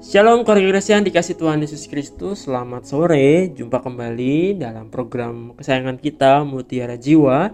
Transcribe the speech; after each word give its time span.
Shalom 0.00 0.48
keluarga 0.48 0.80
yang 0.80 1.04
dikasih 1.04 1.36
Tuhan 1.36 1.60
Yesus 1.60 1.84
Kristus. 1.84 2.48
Selamat 2.48 2.88
sore. 2.88 3.52
Jumpa 3.52 3.84
kembali 3.84 4.56
dalam 4.56 4.88
program 4.88 5.52
kesayangan 5.60 6.00
kita 6.00 6.40
Mutiara 6.40 6.96
Jiwa. 6.96 7.52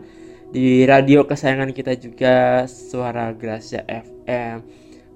Di 0.55 0.87
radio 0.87 1.27
kesayangan 1.27 1.75
kita 1.75 1.99
juga 1.99 2.63
Suara 2.71 3.35
Gracia 3.35 3.83
FM 3.83 4.63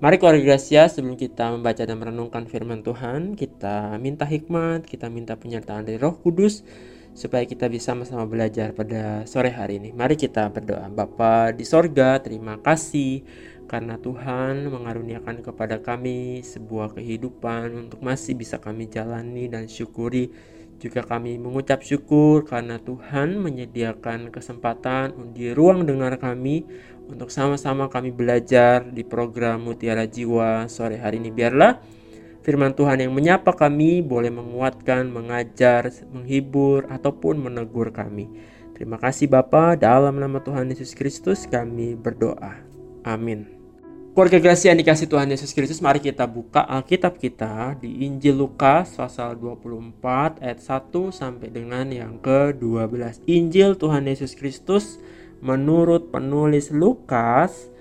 Mari 0.03 0.19
keluarga 0.19 0.43
Gracia 0.43 0.91
sebelum 0.91 1.15
kita 1.15 1.55
membaca 1.55 1.87
dan 1.87 2.03
merenungkan 2.03 2.51
firman 2.51 2.83
Tuhan 2.83 3.39
Kita 3.39 3.95
minta 4.03 4.27
hikmat, 4.27 4.91
kita 4.91 5.07
minta 5.07 5.39
penyertaan 5.39 5.87
dari 5.87 6.03
roh 6.03 6.19
kudus 6.19 6.67
Supaya 7.15 7.47
kita 7.47 7.71
bisa 7.71 7.95
sama-sama 7.95 8.27
belajar 8.27 8.75
pada 8.75 9.23
sore 9.27 9.55
hari 9.55 9.79
ini. 9.83 9.91
Mari 9.95 10.15
kita 10.15 10.51
berdoa. 10.51 10.87
Bapa 10.91 11.55
di 11.55 11.63
sorga 11.63 12.19
terima 12.23 12.59
kasih 12.59 13.23
karena 13.71 13.95
Tuhan 14.03 14.67
mengaruniakan 14.67 15.47
kepada 15.47 15.79
kami 15.79 16.43
sebuah 16.43 16.99
kehidupan 16.99 17.87
untuk 17.87 18.03
masih 18.03 18.35
bisa 18.35 18.59
kami 18.59 18.91
jalani 18.91 19.47
dan 19.47 19.71
syukuri. 19.71 20.35
Juga 20.83 21.07
kami 21.07 21.39
mengucap 21.39 21.87
syukur 21.87 22.43
karena 22.43 22.83
Tuhan 22.83 23.39
menyediakan 23.39 24.35
kesempatan 24.35 25.15
di 25.31 25.55
ruang 25.55 25.87
dengar 25.87 26.19
kami 26.19 26.67
untuk 27.07 27.31
sama-sama 27.31 27.87
kami 27.87 28.11
belajar 28.11 28.83
di 28.91 29.07
program 29.07 29.63
Mutiara 29.63 30.03
Jiwa 30.03 30.67
sore 30.67 30.99
hari 30.99 31.23
ini. 31.23 31.31
Biarlah 31.31 31.79
firman 32.43 32.75
Tuhan 32.75 33.07
yang 33.07 33.15
menyapa 33.15 33.55
kami 33.55 34.03
boleh 34.03 34.35
menguatkan, 34.35 35.15
mengajar, 35.15 35.95
menghibur, 36.11 36.91
ataupun 36.91 37.39
menegur 37.39 37.95
kami. 37.95 38.27
Terima 38.75 38.99
kasih 38.99 39.31
Bapa, 39.31 39.79
dalam 39.79 40.17
nama 40.19 40.43
Tuhan 40.43 40.73
Yesus 40.73 40.97
Kristus 40.97 41.45
kami 41.47 41.95
berdoa. 41.95 42.57
Amin. 43.05 43.60
Keluarga 44.21 44.53
Gracia 44.53 44.69
yang 44.77 44.85
dikasih 44.85 45.09
Tuhan 45.09 45.33
Yesus 45.33 45.57
Kristus, 45.57 45.81
mari 45.81 45.97
kita 45.97 46.29
buka 46.29 46.61
Alkitab 46.61 47.17
kita 47.17 47.73
di 47.81 48.05
Injil 48.05 48.37
Lukas 48.37 48.93
pasal 48.93 49.33
24 49.41 50.45
ayat 50.45 50.61
1 50.61 50.93
sampai 51.09 51.49
dengan 51.49 51.89
yang 51.89 52.21
ke-12. 52.21 53.25
Injil 53.25 53.81
Tuhan 53.81 54.05
Yesus 54.05 54.37
Kristus 54.37 55.01
menurut 55.41 56.13
penulis 56.13 56.69
Lukas 56.69 57.73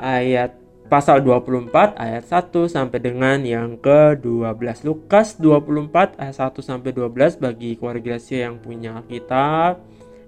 ayat 0.00 0.56
pasal 0.88 1.20
24 1.20 1.68
ayat 2.00 2.24
1 2.24 2.56
sampai 2.72 2.96
dengan 2.96 3.44
yang 3.44 3.76
ke-12. 3.76 4.80
Lukas 4.80 5.36
24 5.36 6.16
ayat 6.16 6.56
1 6.56 6.56
sampai 6.64 6.96
12 6.96 7.36
bagi 7.36 7.76
keluarga 7.76 8.16
yang 8.16 8.64
punya 8.64 9.04
Alkitab 9.04 9.84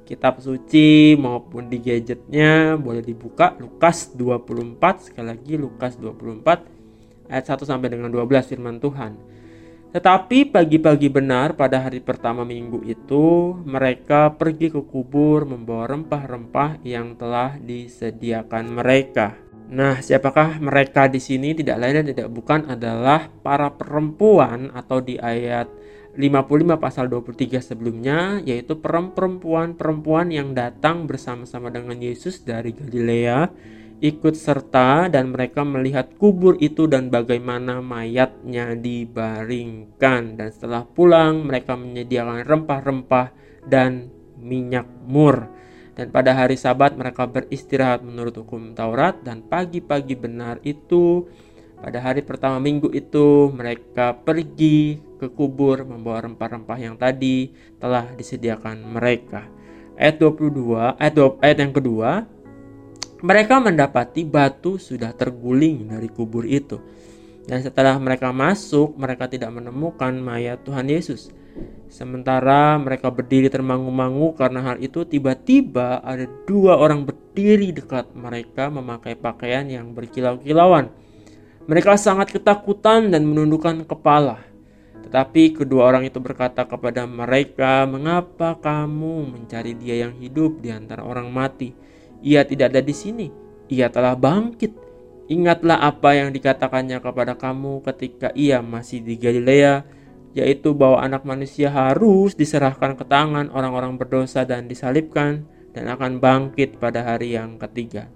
kitab 0.09 0.41
suci 0.41 1.12
maupun 1.20 1.69
di 1.69 1.77
gadgetnya 1.84 2.81
boleh 2.81 3.05
dibuka 3.05 3.53
Lukas 3.61 4.17
24 4.17 5.12
sekali 5.12 5.37
lagi 5.37 5.61
Lukas 5.61 6.01
24 6.01 7.28
ayat 7.28 7.45
1 7.45 7.69
sampai 7.69 7.92
dengan 7.92 8.09
12 8.09 8.48
firman 8.48 8.81
Tuhan. 8.81 9.12
Tetapi 9.89 10.53
pagi-pagi 10.53 11.09
benar 11.12 11.56
pada 11.56 11.84
hari 11.84 12.01
pertama 12.01 12.45
minggu 12.45 12.84
itu 12.89 13.56
mereka 13.64 14.33
pergi 14.33 14.73
ke 14.73 14.81
kubur 14.84 15.45
membawa 15.48 15.92
rempah-rempah 15.92 16.84
yang 16.84 17.17
telah 17.17 17.56
disediakan 17.61 18.69
mereka. 18.69 19.36
Nah, 19.69 20.01
siapakah 20.01 20.61
mereka 20.61 21.09
di 21.12 21.20
sini? 21.20 21.53
Tidak 21.53 21.77
lain 21.77 22.01
dan 22.01 22.06
tidak 22.09 22.29
bukan 22.33 22.69
adalah 22.69 23.29
para 23.45 23.69
perempuan 23.73 24.73
atau 24.73 25.01
di 25.01 25.20
ayat 25.20 25.69
55 26.19 26.83
pasal 26.83 27.06
23 27.06 27.62
sebelumnya 27.62 28.42
yaitu 28.42 28.74
perempuan-perempuan 28.83 30.34
yang 30.34 30.50
datang 30.50 31.06
bersama-sama 31.06 31.70
dengan 31.70 31.94
Yesus 31.94 32.42
dari 32.42 32.74
Galilea 32.74 33.47
ikut 33.98 34.34
serta 34.39 35.11
dan 35.11 35.34
mereka 35.34 35.66
melihat 35.66 36.14
kubur 36.19 36.55
itu 36.62 36.86
dan 36.86 37.11
bagaimana 37.11 37.83
mayatnya 37.83 38.78
dibaringkan. 38.78 40.39
Dan 40.39 40.48
setelah 40.55 40.86
pulang 40.86 41.46
mereka 41.46 41.74
menyediakan 41.74 42.46
rempah-rempah 42.46 43.34
dan 43.67 44.11
minyak 44.39 44.86
mur. 45.07 45.51
Dan 45.98 46.14
pada 46.14 46.30
hari 46.30 46.55
sabat 46.55 46.95
mereka 46.95 47.27
beristirahat 47.27 48.07
menurut 48.07 48.39
hukum 48.39 48.70
Taurat 48.78 49.18
dan 49.27 49.42
pagi-pagi 49.42 50.14
benar 50.14 50.62
itu 50.62 51.27
pada 51.78 51.98
hari 52.02 52.27
pertama 52.27 52.58
minggu 52.58 52.90
itu 52.90 53.55
mereka 53.55 54.14
pergi 54.14 54.98
ke 55.18 55.30
kubur 55.30 55.86
membawa 55.86 56.27
rempah-rempah 56.27 56.78
yang 56.78 56.94
tadi 56.98 57.55
telah 57.78 58.06
disediakan 58.14 58.83
mereka. 58.98 59.46
Ayat 59.98 60.22
22, 60.22 60.94
ayat, 60.98 61.14
20, 61.14 61.42
ayat 61.42 61.58
yang 61.58 61.74
kedua, 61.74 62.11
mereka 63.18 63.58
mendapati 63.58 64.22
batu 64.22 64.78
sudah 64.78 65.11
terguling 65.11 65.90
dari 65.90 66.06
kubur 66.06 66.46
itu. 66.46 66.78
Dan 67.48 67.64
setelah 67.64 67.98
mereka 67.98 68.30
masuk, 68.30 68.95
mereka 68.95 69.27
tidak 69.27 69.50
menemukan 69.50 70.14
mayat 70.20 70.62
Tuhan 70.62 70.86
Yesus. 70.86 71.34
Sementara 71.89 72.77
mereka 72.77 73.08
berdiri 73.08 73.48
termangu-mangu 73.48 74.36
karena 74.36 74.60
hal 74.62 74.77
itu 74.78 75.02
tiba-tiba 75.08 76.05
ada 76.05 76.28
dua 76.45 76.77
orang 76.77 77.08
berdiri 77.08 77.72
dekat 77.72 78.12
mereka 78.12 78.68
memakai 78.68 79.16
pakaian 79.16 79.64
yang 79.66 79.96
berkilau-kilauan. 79.96 80.92
Mereka 81.68 82.01
sangat 82.01 82.33
ketakutan 82.33 83.12
dan 83.12 83.29
menundukkan 83.29 83.84
kepala. 83.84 84.40
Tetapi 85.05 85.52
kedua 85.52 85.92
orang 85.92 86.08
itu 86.08 86.17
berkata 86.17 86.64
kepada 86.64 87.05
mereka, 87.05 87.84
"Mengapa 87.84 88.56
kamu 88.56 89.29
mencari 89.36 89.77
Dia 89.77 90.08
yang 90.08 90.17
hidup 90.17 90.64
di 90.64 90.73
antara 90.73 91.05
orang 91.05 91.28
mati? 91.28 91.77
Ia 92.24 92.48
tidak 92.48 92.73
ada 92.73 92.80
di 92.80 92.96
sini. 92.96 93.28
Ia 93.68 93.92
telah 93.92 94.17
bangkit. 94.17 94.73
Ingatlah 95.28 95.84
apa 95.84 96.17
yang 96.17 96.33
dikatakannya 96.33 97.05
kepada 97.05 97.36
kamu 97.36 97.84
ketika 97.84 98.33
ia 98.33 98.64
masih 98.64 99.05
di 99.05 99.20
Galilea, 99.20 99.84
yaitu 100.33 100.73
bahwa 100.73 101.05
Anak 101.05 101.28
Manusia 101.28 101.68
harus 101.68 102.33
diserahkan 102.33 102.96
ke 102.96 103.05
tangan 103.05 103.52
orang-orang 103.52 104.01
berdosa 104.01 104.48
dan 104.48 104.73
disalibkan, 104.73 105.45
dan 105.77 105.84
akan 105.92 106.17
bangkit 106.17 106.80
pada 106.80 107.05
hari 107.05 107.36
yang 107.36 107.61
ketiga." 107.61 108.08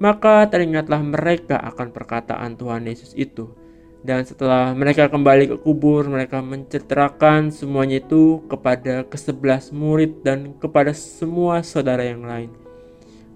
Maka 0.00 0.48
teringatlah 0.48 1.04
mereka 1.04 1.60
akan 1.60 1.92
perkataan 1.92 2.56
Tuhan 2.56 2.88
Yesus 2.88 3.12
itu 3.12 3.52
dan 4.00 4.24
setelah 4.24 4.72
mereka 4.72 5.12
kembali 5.12 5.52
ke 5.52 5.56
kubur, 5.60 6.08
mereka 6.08 6.40
menceritakan 6.40 7.52
semuanya 7.52 8.00
itu 8.00 8.40
kepada 8.48 9.04
kesebelas 9.04 9.76
murid 9.76 10.24
dan 10.24 10.56
kepada 10.56 10.96
semua 10.96 11.60
saudara 11.60 12.00
yang 12.00 12.24
lain. 12.24 12.48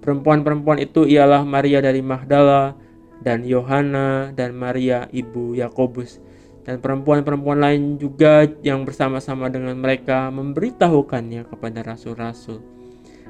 Perempuan-perempuan 0.01 0.81
itu 0.81 1.05
ialah 1.05 1.45
Maria 1.45 1.85
dari 1.85 2.01
Magdala 2.01 2.73
dan 3.21 3.45
Yohana 3.45 4.33
dan 4.33 4.57
Maria 4.57 5.05
ibu 5.13 5.53
Yakobus 5.53 6.21
dan 6.65 6.81
perempuan-perempuan 6.81 7.61
lain 7.61 7.83
juga 8.01 8.49
yang 8.65 8.89
bersama-sama 8.89 9.53
dengan 9.53 9.77
mereka 9.77 10.33
memberitahukannya 10.33 11.45
kepada 11.45 11.85
rasul-rasul. 11.85 12.74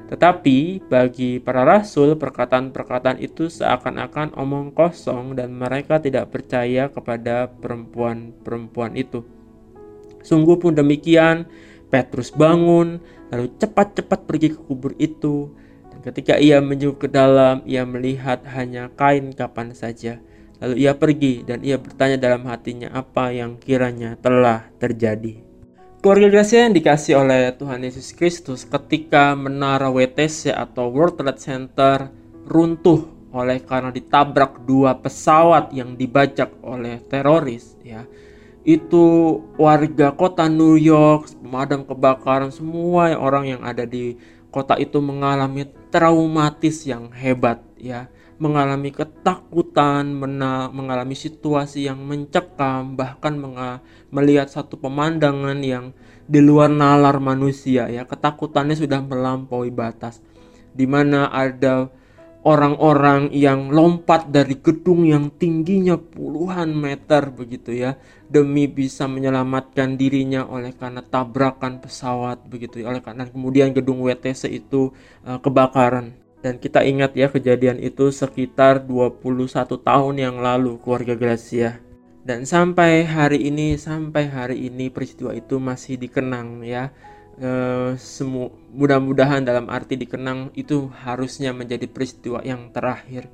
Tetapi 0.05 0.85
bagi 0.85 1.41
para 1.41 1.65
rasul, 1.65 2.13
perkataan-perkataan 2.13 3.17
itu 3.17 3.49
seakan-akan 3.49 4.37
omong 4.37 4.69
kosong 4.69 5.33
dan 5.33 5.57
mereka 5.57 5.97
tidak 5.97 6.29
percaya 6.29 6.93
kepada 6.93 7.49
perempuan-perempuan 7.49 8.93
itu. 8.93 9.25
Sungguh 10.21 10.61
pun 10.61 10.77
demikian, 10.77 11.49
Petrus 11.89 12.29
bangun, 12.33 13.01
lalu 13.33 13.49
cepat-cepat 13.57 14.25
pergi 14.25 14.53
ke 14.53 14.59
kubur 14.61 14.93
itu. 14.97 15.53
Dan 15.89 16.01
ketika 16.05 16.37
ia 16.37 16.61
menjauh 16.61 16.97
ke 16.97 17.09
dalam, 17.09 17.65
ia 17.65 17.85
melihat 17.85 18.45
hanya 18.53 18.93
kain 18.93 19.33
kapan 19.33 19.73
saja. 19.73 20.21
Lalu 20.61 20.85
ia 20.85 20.97
pergi 20.97 21.45
dan 21.45 21.61
ia 21.61 21.77
bertanya 21.77 22.17
dalam 22.17 22.45
hatinya 22.49 22.89
apa 22.89 23.29
yang 23.29 23.61
kiranya 23.61 24.17
telah 24.17 24.65
terjadi. 24.81 25.44
Keluarga 26.05 26.29
Gracia 26.37 26.69
yang 26.69 26.77
dikasih 26.77 27.17
oleh 27.17 27.49
Tuhan 27.57 27.81
Yesus 27.81 28.13
Kristus 28.13 28.61
ketika 28.61 29.33
menara 29.33 29.89
WTC 29.89 30.53
atau 30.53 30.93
World 30.93 31.17
Trade 31.17 31.41
Center 31.41 32.13
runtuh 32.45 33.09
oleh 33.33 33.57
karena 33.65 33.89
ditabrak 33.89 34.69
dua 34.69 35.01
pesawat 35.01 35.73
yang 35.73 35.97
dibajak 35.97 36.53
oleh 36.61 37.01
teroris 37.09 37.73
ya. 37.81 38.05
Itu 38.61 39.41
warga 39.57 40.13
kota 40.13 40.45
New 40.45 40.77
York 40.77 41.41
pemadam 41.41 41.81
kebakaran 41.81 42.53
semua 42.53 43.09
orang 43.17 43.57
yang 43.57 43.61
ada 43.65 43.89
di 43.89 44.13
kota 44.53 44.77
itu 44.77 45.01
mengalami 45.01 45.65
traumatis 45.89 46.85
yang 46.85 47.09
hebat 47.17 47.65
ya 47.81 48.13
mengalami 48.35 48.91
ketakutan, 48.91 50.11
mengalami 50.71 51.15
situasi 51.15 51.87
yang 51.87 52.03
mencekam, 52.03 52.99
bahkan 52.99 53.39
melihat 54.11 54.51
satu 54.51 54.75
pemandangan 54.75 55.59
yang 55.63 55.95
di 56.25 56.43
luar 56.43 56.67
nalar 56.67 57.21
manusia 57.23 57.87
ya. 57.87 58.03
Ketakutannya 58.03 58.75
sudah 58.75 58.99
melampaui 58.99 59.71
batas. 59.71 60.19
Di 60.75 60.83
mana 60.83 61.31
ada 61.31 61.87
orang-orang 62.45 63.33
yang 63.33 63.73
lompat 63.73 64.29
dari 64.29 64.61
gedung 64.61 65.01
yang 65.01 65.33
tingginya 65.33 65.97
puluhan 65.97 66.77
meter 66.77 67.33
begitu 67.33 67.73
ya 67.73 67.97
demi 68.29 68.69
bisa 68.69 69.09
menyelamatkan 69.09 69.97
dirinya 69.97 70.45
oleh 70.45 70.77
karena 70.77 71.01
tabrakan 71.01 71.81
pesawat 71.81 72.45
begitu 72.45 72.85
ya 72.85 72.93
oleh 72.93 73.01
karena 73.01 73.25
kemudian 73.25 73.73
gedung 73.73 73.97
WTC 74.05 74.53
itu 74.53 74.93
uh, 75.25 75.41
kebakaran 75.41 76.24
dan 76.45 76.61
kita 76.61 76.85
ingat 76.85 77.17
ya 77.17 77.33
kejadian 77.33 77.81
itu 77.81 78.13
sekitar 78.13 78.85
21 78.85 79.17
tahun 79.81 80.15
yang 80.21 80.37
lalu 80.37 80.77
keluarga 80.77 81.17
Gracia. 81.17 81.81
dan 82.21 82.45
sampai 82.45 83.01
hari 83.01 83.49
ini 83.49 83.81
sampai 83.81 84.29
hari 84.29 84.69
ini 84.69 84.93
peristiwa 84.93 85.33
itu 85.33 85.57
masih 85.57 85.97
dikenang 85.97 86.61
ya 86.61 86.93
e, 87.41 87.49
semu 87.97 88.53
mudah-mudahan 88.73 89.41
dalam 89.41 89.69
arti 89.73 89.97
dikenang 89.97 90.53
itu 90.53 90.89
harusnya 91.05 91.49
menjadi 91.49 91.89
peristiwa 91.89 92.45
yang 92.45 92.69
terakhir 92.69 93.25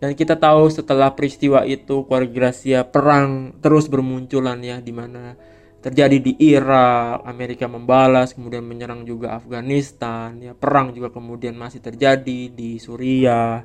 dan 0.00 0.16
kita 0.16 0.36
tahu 0.36 0.68
setelah 0.72 1.12
peristiwa 1.12 1.68
itu 1.68 2.04
keluarga 2.08 2.32
Gracia 2.32 2.80
perang 2.84 3.60
terus 3.60 3.92
bermunculan 3.92 4.60
ya 4.64 4.80
di 4.80 4.92
mana 4.92 5.36
terjadi 5.84 6.16
di 6.16 6.32
Irak, 6.40 7.28
Amerika 7.28 7.68
membalas, 7.68 8.32
kemudian 8.32 8.64
menyerang 8.64 9.04
juga 9.04 9.36
Afghanistan, 9.36 10.32
ya 10.40 10.56
perang 10.56 10.96
juga 10.96 11.12
kemudian 11.12 11.52
masih 11.52 11.84
terjadi 11.84 12.48
di 12.48 12.80
Suriah, 12.80 13.60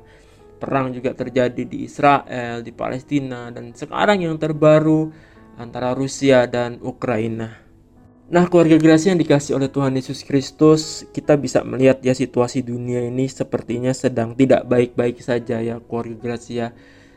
perang 0.60 0.92
juga 0.92 1.16
terjadi 1.16 1.64
di 1.64 1.88
Israel, 1.88 2.60
di 2.60 2.76
Palestina, 2.76 3.48
dan 3.48 3.72
sekarang 3.72 4.20
yang 4.20 4.36
terbaru 4.36 5.08
antara 5.56 5.96
Rusia 5.96 6.44
dan 6.44 6.76
Ukraina. 6.84 7.56
Nah, 8.30 8.46
keluarga 8.46 8.78
Gracia 8.78 9.10
yang 9.10 9.18
dikasih 9.18 9.58
oleh 9.58 9.72
Tuhan 9.72 9.96
Yesus 9.96 10.22
Kristus, 10.22 11.02
kita 11.10 11.34
bisa 11.34 11.64
melihat 11.66 11.98
ya 12.04 12.14
situasi 12.14 12.62
dunia 12.62 13.02
ini 13.02 13.26
sepertinya 13.26 13.90
sedang 13.90 14.38
tidak 14.38 14.68
baik-baik 14.70 15.18
saja 15.18 15.58
ya 15.58 15.80
keluarga 15.82 16.14
Gracia. 16.20 16.76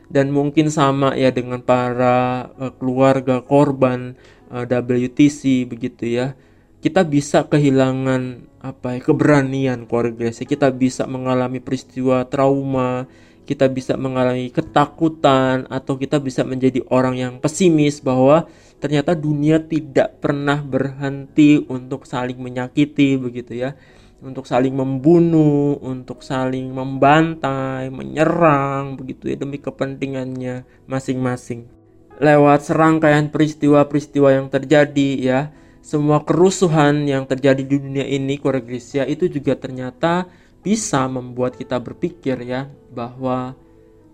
Dan 0.10 0.34
mungkin 0.34 0.74
sama 0.74 1.14
ya 1.14 1.30
dengan 1.30 1.62
para 1.62 2.50
uh, 2.58 2.74
keluarga 2.76 3.46
korban 3.46 4.18
eh, 4.54 4.66
WTC 4.70 5.66
begitu 5.66 6.06
ya. 6.06 6.38
Kita 6.84 7.08
bisa 7.08 7.48
kehilangan 7.48 8.54
apa 8.60 9.00
ya 9.00 9.02
keberanian 9.02 9.88
keluarga 9.90 10.28
Gracia. 10.28 10.46
Kita 10.46 10.70
bisa 10.70 11.08
mengalami 11.10 11.64
peristiwa 11.64 12.28
trauma, 12.28 13.08
kita 13.50 13.72
bisa 13.72 13.96
mengalami 13.98 14.52
ketakutan 14.52 15.66
atau 15.72 15.98
kita 15.98 16.20
bisa 16.20 16.46
menjadi 16.46 16.84
orang 16.92 17.16
yang 17.18 17.34
pesimis 17.40 18.04
bahwa 18.04 18.46
ternyata 18.84 19.16
dunia 19.16 19.64
tidak 19.64 20.20
pernah 20.20 20.60
berhenti 20.60 21.64
untuk 21.72 22.04
saling 22.04 22.36
menyakiti 22.40 23.16
begitu 23.16 23.56
ya 23.56 23.80
untuk 24.24 24.48
saling 24.48 24.72
membunuh, 24.72 25.76
untuk 25.84 26.24
saling 26.24 26.72
membantai, 26.72 27.92
menyerang 27.92 28.96
begitu 28.96 29.28
ya 29.28 29.36
demi 29.36 29.60
kepentingannya 29.60 30.64
masing-masing. 30.88 31.83
Lewat 32.22 32.70
serangkaian 32.70 33.30
peristiwa-peristiwa 33.34 34.30
yang 34.38 34.48
terjadi 34.52 35.10
ya, 35.18 35.40
semua 35.84 36.24
kerusuhan 36.24 37.04
yang 37.10 37.28
terjadi 37.28 37.66
di 37.66 37.78
dunia 37.82 38.06
ini, 38.08 38.40
Grecia 38.40 39.04
itu 39.04 39.28
juga 39.28 39.58
ternyata 39.58 40.30
bisa 40.64 41.04
membuat 41.12 41.60
kita 41.60 41.76
berpikir 41.84 42.40
ya 42.48 42.72
bahwa 42.88 43.58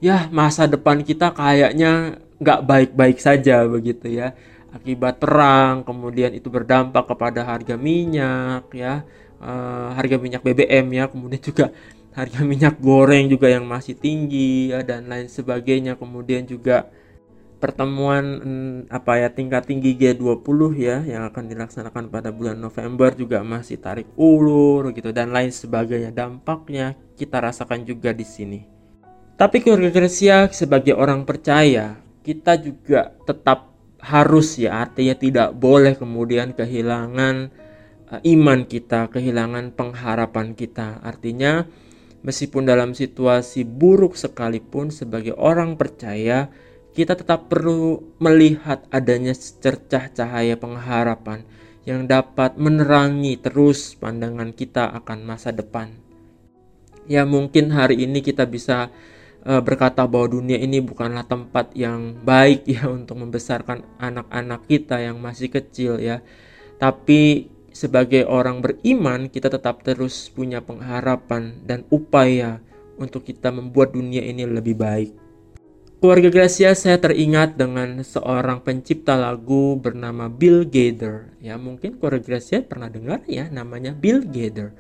ya 0.02 0.26
masa 0.34 0.66
depan 0.66 1.06
kita 1.06 1.30
kayaknya 1.36 2.18
nggak 2.42 2.60
baik-baik 2.66 3.22
saja 3.22 3.68
begitu 3.70 4.10
ya. 4.10 4.34
Akibat 4.74 5.22
perang 5.22 5.82
kemudian 5.86 6.34
itu 6.34 6.50
berdampak 6.50 7.10
kepada 7.10 7.42
harga 7.42 7.74
minyak 7.74 8.70
ya 8.74 9.02
uh, 9.42 9.94
harga 9.94 10.18
minyak 10.18 10.42
BBM 10.42 10.88
ya. 10.94 11.06
Kemudian 11.06 11.42
juga 11.42 11.66
harga 12.18 12.42
minyak 12.42 12.82
goreng 12.82 13.30
juga 13.30 13.46
yang 13.52 13.70
masih 13.70 13.94
tinggi 13.94 14.74
ya 14.74 14.82
dan 14.82 15.06
lain 15.06 15.30
sebagainya. 15.30 16.00
Kemudian 16.00 16.50
juga 16.50 16.90
pertemuan 17.60 18.24
mm, 18.40 18.78
apa 18.88 19.20
ya 19.20 19.30
tingkat 19.30 19.68
tinggi 19.68 19.94
G20 20.00 20.60
ya 20.80 21.04
yang 21.04 21.28
akan 21.28 21.52
dilaksanakan 21.52 22.08
pada 22.08 22.32
bulan 22.32 22.56
November 22.56 23.12
juga 23.14 23.44
masih 23.44 23.78
tarik 23.78 24.08
ulur 24.16 24.96
gitu 24.96 25.12
dan 25.12 25.36
lain 25.36 25.52
sebagainya 25.52 26.16
dampaknya 26.16 26.96
kita 27.20 27.44
rasakan 27.44 27.84
juga 27.84 28.16
di 28.16 28.24
sini. 28.24 28.60
Tapi 29.36 29.60
keluarga 29.64 29.92
Gresia 29.92 30.48
sebagai 30.52 30.96
orang 30.96 31.28
percaya 31.28 32.00
kita 32.24 32.60
juga 32.60 33.16
tetap 33.28 33.72
harus 34.00 34.56
ya 34.56 34.88
artinya 34.88 35.16
tidak 35.16 35.50
boleh 35.60 35.96
kemudian 36.00 36.56
kehilangan 36.56 37.52
uh, 38.08 38.22
iman 38.24 38.60
kita, 38.64 39.12
kehilangan 39.12 39.76
pengharapan 39.76 40.56
kita. 40.56 41.04
Artinya 41.04 41.68
meskipun 42.24 42.68
dalam 42.68 42.96
situasi 42.96 43.68
buruk 43.68 44.16
sekalipun 44.16 44.92
sebagai 44.92 45.36
orang 45.36 45.76
percaya 45.76 46.52
kita 47.00 47.16
tetap 47.16 47.48
perlu 47.48 48.04
melihat 48.20 48.84
adanya 48.92 49.32
secercah 49.32 50.12
cahaya 50.12 50.60
pengharapan 50.60 51.48
yang 51.88 52.04
dapat 52.04 52.60
menerangi 52.60 53.40
terus 53.40 53.96
pandangan 53.96 54.52
kita 54.52 54.92
akan 55.00 55.24
masa 55.24 55.56
depan. 55.56 55.96
Ya 57.08 57.24
mungkin 57.24 57.72
hari 57.72 58.04
ini 58.04 58.20
kita 58.20 58.44
bisa 58.44 58.92
uh, 59.48 59.64
berkata 59.64 60.04
bahwa 60.12 60.44
dunia 60.44 60.60
ini 60.60 60.84
bukanlah 60.84 61.24
tempat 61.24 61.72
yang 61.72 62.20
baik 62.20 62.68
ya 62.68 62.92
untuk 63.00 63.16
membesarkan 63.24 63.80
anak-anak 63.96 64.68
kita 64.68 65.00
yang 65.00 65.24
masih 65.24 65.48
kecil 65.48 66.04
ya. 66.04 66.20
Tapi 66.84 67.48
sebagai 67.72 68.28
orang 68.28 68.60
beriman 68.60 69.32
kita 69.32 69.48
tetap 69.48 69.88
terus 69.88 70.28
punya 70.28 70.60
pengharapan 70.60 71.64
dan 71.64 71.88
upaya 71.96 72.60
untuk 73.00 73.24
kita 73.24 73.56
membuat 73.56 73.96
dunia 73.96 74.20
ini 74.20 74.44
lebih 74.44 74.76
baik. 74.76 75.29
Keluarga 76.00 76.32
Gracia 76.32 76.72
saya 76.80 76.96
teringat 76.96 77.60
dengan 77.60 78.00
seorang 78.00 78.64
pencipta 78.64 79.20
lagu 79.20 79.76
bernama 79.76 80.32
Bill 80.32 80.64
Gaither. 80.64 81.36
Ya, 81.44 81.60
mungkin 81.60 82.00
keluarga 82.00 82.24
Gracia 82.24 82.64
pernah 82.64 82.88
dengar 82.88 83.20
ya 83.28 83.52
namanya 83.52 83.92
Bill 83.92 84.24
Gaither. 84.24 84.72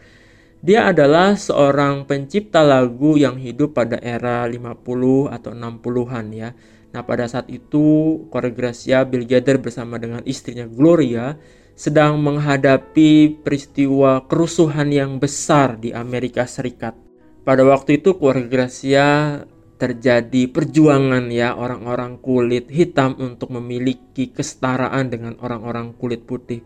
Dia 0.63 0.87
adalah 0.87 1.35
seorang 1.35 2.07
pencipta 2.07 2.63
lagu 2.63 3.19
yang 3.19 3.35
hidup 3.35 3.75
pada 3.75 3.99
era 3.99 4.47
50 4.47 5.27
atau 5.27 5.51
60-an 5.51 6.25
ya. 6.31 6.55
Nah, 6.95 7.03
pada 7.03 7.27
saat 7.27 7.51
itu 7.51 8.23
keluarga 8.31 8.55
Gracia 8.55 9.03
Bill 9.03 9.27
Gaither 9.27 9.59
bersama 9.59 9.99
dengan 9.99 10.23
istrinya 10.23 10.71
Gloria 10.71 11.35
sedang 11.75 12.15
menghadapi 12.23 13.43
peristiwa 13.43 14.23
kerusuhan 14.23 14.87
yang 14.87 15.19
besar 15.19 15.75
di 15.83 15.91
Amerika 15.91 16.47
Serikat. 16.47 16.95
Pada 17.43 17.67
waktu 17.67 17.99
itu 17.99 18.15
keluarga 18.15 18.47
Gracia 18.47 19.43
terjadi 19.79 20.51
perjuangan 20.51 21.31
ya 21.31 21.55
orang-orang 21.55 22.19
kulit 22.19 22.67
hitam 22.67 23.15
untuk 23.15 23.55
memiliki 23.55 24.27
kesetaraan 24.35 25.07
dengan 25.07 25.39
orang-orang 25.39 25.95
kulit 25.95 26.27
putih. 26.27 26.59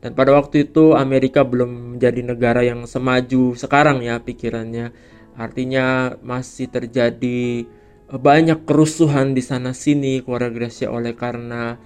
Dan 0.00 0.12
pada 0.12 0.36
waktu 0.36 0.68
itu 0.68 0.92
Amerika 0.92 1.40
belum 1.40 1.96
menjadi 1.96 2.20
negara 2.20 2.60
yang 2.60 2.84
semaju 2.84 3.56
sekarang 3.56 4.04
ya 4.04 4.20
pikirannya. 4.20 4.92
Artinya 5.40 6.16
masih 6.20 6.68
terjadi 6.68 7.64
eh, 8.12 8.20
banyak 8.20 8.68
kerusuhan 8.68 9.32
di 9.32 9.40
sana 9.40 9.72
sini 9.72 10.20
keluarga 10.20 10.52
Gracia 10.52 10.92
oleh 10.92 11.16
karena 11.16 11.80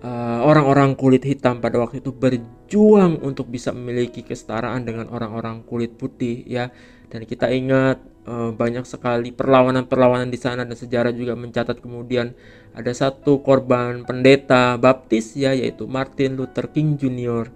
eh, 0.00 0.40
orang-orang 0.40 0.96
uh, 0.96 0.98
kulit 1.00 1.28
hitam 1.28 1.60
pada 1.60 1.76
waktu 1.76 2.00
itu 2.00 2.12
berjuang 2.12 3.20
untuk 3.20 3.52
bisa 3.52 3.72
memiliki 3.76 4.24
kesetaraan 4.24 4.80
dengan 4.88 5.12
orang-orang 5.12 5.60
kulit 5.68 5.92
putih 6.00 6.40
ya. 6.48 6.72
Dan 7.12 7.28
kita 7.28 7.52
ingat 7.52 8.09
Eh, 8.20 8.52
banyak 8.52 8.84
sekali 8.84 9.32
perlawanan-perlawanan 9.32 10.28
di 10.28 10.36
sana 10.36 10.68
dan 10.68 10.76
sejarah 10.76 11.08
juga 11.08 11.32
mencatat 11.40 11.80
kemudian 11.80 12.36
ada 12.76 12.92
satu 12.92 13.40
korban 13.40 14.04
pendeta 14.04 14.76
baptis 14.76 15.32
ya 15.40 15.56
yaitu 15.56 15.88
Martin 15.88 16.36
Luther 16.36 16.68
King 16.68 17.00
Jr. 17.00 17.48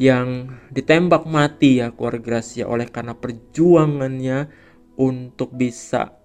yang 0.00 0.48
ditembak 0.72 1.28
mati 1.28 1.84
ya 1.84 1.92
keluarga 1.92 2.24
Gracia 2.24 2.64
oleh 2.64 2.88
karena 2.88 3.12
perjuangannya 3.20 4.48
untuk 4.96 5.52
bisa 5.52 6.16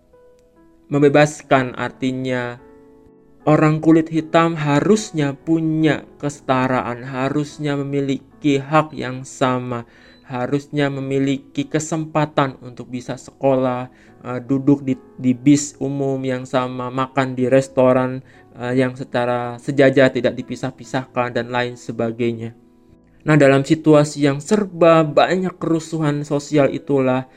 membebaskan 0.88 1.75
artinya 1.75 2.63
orang 3.44 3.84
kulit 3.84 4.08
hitam 4.08 4.56
harusnya 4.56 5.36
punya 5.36 6.08
kesetaraan, 6.24 7.04
harusnya 7.04 7.75
memiliki 7.75 8.63
hak 8.63 8.96
yang 8.96 9.28
sama 9.28 9.84
harusnya 10.24 10.88
memiliki 10.88 11.68
kesempatan 11.68 12.56
untuk 12.63 12.88
bisa 12.88 13.20
sekolah, 13.20 13.92
uh, 14.24 14.39
duduk 14.39 14.84
di, 14.88 14.96
di 15.20 15.36
bis 15.36 15.75
umum 15.84 16.20
yang 16.24 16.48
sama, 16.48 16.88
makan 16.88 17.36
di 17.36 17.51
restoran 17.51 18.24
uh, 18.56 18.72
yang 18.72 18.96
secara 18.96 19.60
sejajar 19.60 20.10
tidak 20.15 20.34
dipisah-pisahkan 20.39 21.36
dan 21.36 21.51
lain 21.51 21.75
sebagainya. 21.75 22.56
Nah, 23.24 23.39
dalam 23.39 23.63
situasi 23.63 24.27
yang 24.27 24.44
serba 24.44 25.08
banyak 25.08 25.56
kerusuhan 25.56 26.27
sosial 26.27 26.68
itulah 26.72 27.27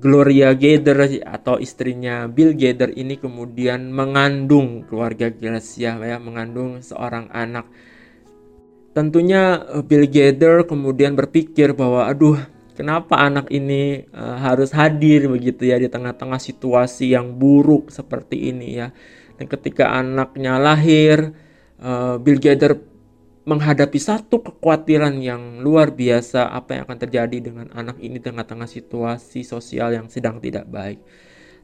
Gloria 0.00 0.56
Gaither 0.56 1.20
atau 1.28 1.60
istrinya 1.60 2.24
Bill 2.24 2.56
Gaither 2.56 2.94
ini 2.96 3.20
kemudian 3.20 3.92
mengandung 3.92 4.88
keluarga 4.88 5.28
Gracia 5.28 6.00
ya, 6.00 6.16
mengandung 6.16 6.80
seorang 6.80 7.28
anak 7.34 7.68
tentunya 8.96 9.64
eh, 9.70 9.82
Bill 9.84 10.06
Gaither 10.10 10.66
kemudian 10.66 11.14
berpikir 11.14 11.74
bahwa 11.74 12.06
aduh 12.10 12.38
kenapa 12.74 13.20
anak 13.20 13.52
ini 13.52 14.08
uh, 14.16 14.40
harus 14.40 14.72
hadir 14.72 15.28
begitu 15.28 15.68
ya 15.68 15.76
di 15.76 15.92
tengah-tengah 15.92 16.40
situasi 16.40 17.12
yang 17.12 17.36
buruk 17.36 17.92
seperti 17.92 18.48
ini 18.48 18.80
ya? 18.80 18.88
Dan 19.36 19.52
ketika 19.52 19.92
anaknya 19.92 20.56
lahir 20.56 21.36
uh, 21.76 22.16
Bill 22.16 22.40
Gaither 22.40 22.80
menghadapi 23.44 23.96
satu 24.00 24.40
kekhawatiran 24.44 25.16
yang 25.20 25.60
luar 25.60 25.92
biasa 25.92 26.52
apa 26.52 26.76
yang 26.76 26.82
akan 26.88 26.98
terjadi 27.00 27.36
dengan 27.40 27.66
anak 27.72 28.00
ini 28.00 28.20
di 28.20 28.24
tengah-tengah 28.24 28.68
situasi 28.68 29.44
sosial 29.44 29.96
yang 29.96 30.06
sedang 30.08 30.40
tidak 30.40 30.68
baik. 30.68 31.00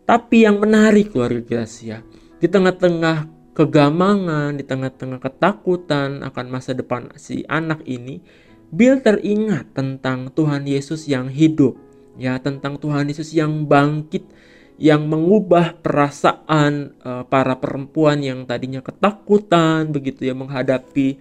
Tapi 0.04 0.45
yang 0.45 0.61
menarik 0.61 1.12
keluarga 1.12 1.64
ya 1.80 2.00
di 2.37 2.47
tengah-tengah 2.49 3.36
kegamangan, 3.57 4.61
di 4.61 4.65
tengah-tengah 4.69 5.17
ketakutan 5.19 6.21
akan 6.21 6.47
masa 6.53 6.77
depan 6.77 7.09
si 7.17 7.41
anak 7.49 7.81
ini, 7.89 8.21
Bill 8.69 9.01
teringat 9.01 9.73
tentang 9.73 10.29
Tuhan 10.37 10.69
Yesus 10.69 11.09
yang 11.09 11.33
hidup, 11.33 11.81
ya, 12.21 12.37
tentang 12.37 12.77
Tuhan 12.77 13.09
Yesus 13.09 13.33
yang 13.33 13.65
bangkit, 13.65 14.29
yang 14.77 15.09
mengubah 15.09 15.81
perasaan 15.81 17.01
uh, 17.01 17.25
para 17.25 17.57
perempuan 17.57 18.21
yang 18.21 18.45
tadinya 18.45 18.85
ketakutan 18.85 19.89
begitu 19.89 20.29
ya 20.29 20.37
menghadapi 20.37 21.17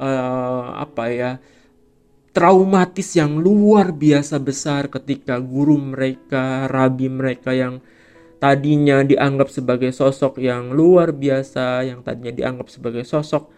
uh, 0.00 0.80
apa 0.80 1.04
ya 1.12 1.30
traumatis 2.32 3.16
yang 3.16 3.40
luar 3.40 3.96
biasa 3.96 4.36
besar 4.40 4.92
ketika 4.92 5.40
guru 5.40 5.80
mereka, 5.80 6.68
rabi 6.68 7.08
mereka 7.08 7.56
yang 7.56 7.80
tadinya 8.36 9.00
dianggap 9.00 9.48
sebagai 9.48 9.90
sosok 9.92 10.40
yang 10.40 10.72
luar 10.72 11.12
biasa, 11.16 11.84
yang 11.88 12.04
tadinya 12.04 12.32
dianggap 12.32 12.68
sebagai 12.68 13.04
sosok 13.04 13.48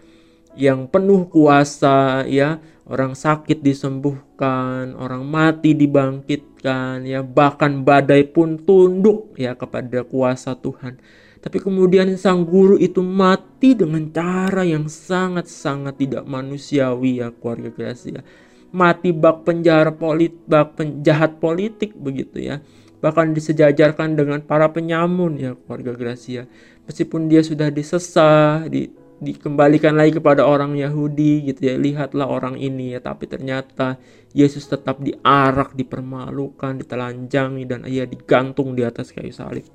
yang 0.58 0.90
penuh 0.90 1.30
kuasa 1.30 2.26
ya, 2.26 2.58
orang 2.86 3.14
sakit 3.14 3.62
disembuhkan, 3.62 4.94
orang 4.98 5.22
mati 5.26 5.74
dibangkitkan 5.74 7.06
ya, 7.06 7.22
bahkan 7.22 7.82
badai 7.86 8.26
pun 8.26 8.58
tunduk 8.62 9.34
ya 9.38 9.54
kepada 9.54 10.02
kuasa 10.06 10.58
Tuhan. 10.58 10.98
Tapi 11.38 11.62
kemudian 11.62 12.10
sang 12.18 12.42
guru 12.42 12.74
itu 12.74 12.98
mati 12.98 13.78
dengan 13.78 14.10
cara 14.10 14.66
yang 14.66 14.90
sangat-sangat 14.90 15.94
tidak 15.94 16.26
manusiawi 16.26 17.22
ya 17.22 17.30
keluarga 17.30 17.70
Gracia. 17.70 18.26
Mati 18.74 19.14
bak 19.14 19.46
penjara 19.46 19.94
politik, 19.94 20.44
bak 20.44 20.76
penjahat 20.76 21.38
politik 21.38 21.94
begitu 21.94 22.42
ya 22.42 22.58
bahkan 22.98 23.30
disejajarkan 23.30 24.18
dengan 24.18 24.42
para 24.42 24.68
penyamun 24.70 25.38
ya 25.38 25.52
keluarga 25.54 25.94
Gracia 25.94 26.50
meskipun 26.86 27.30
dia 27.30 27.46
sudah 27.46 27.70
disesah 27.70 28.66
di, 28.66 28.90
dikembalikan 29.22 29.94
lagi 29.94 30.18
kepada 30.18 30.42
orang 30.46 30.74
Yahudi 30.74 31.50
gitu 31.50 31.70
ya 31.70 31.74
lihatlah 31.78 32.26
orang 32.26 32.58
ini 32.58 32.98
ya 32.98 33.00
tapi 33.02 33.30
ternyata 33.30 33.98
Yesus 34.34 34.66
tetap 34.66 34.98
diarak 35.02 35.78
dipermalukan 35.78 36.82
ditelanjangi 36.82 37.64
dan 37.66 37.86
ia 37.86 38.06
digantung 38.06 38.74
di 38.74 38.82
atas 38.82 39.14
kayu 39.14 39.30
salib 39.30 39.66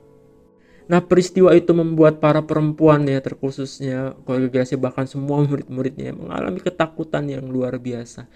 Nah 0.83 0.99
peristiwa 0.99 1.55
itu 1.55 1.71
membuat 1.71 2.19
para 2.19 2.43
perempuan 2.43 3.07
ya 3.07 3.23
terkhususnya 3.23 4.19
keluarga 4.27 4.49
Gracia 4.51 4.75
bahkan 4.75 5.07
semua 5.07 5.39
murid-muridnya 5.47 6.11
mengalami 6.11 6.59
ketakutan 6.59 7.31
yang 7.31 7.47
luar 7.47 7.79
biasa. 7.79 8.27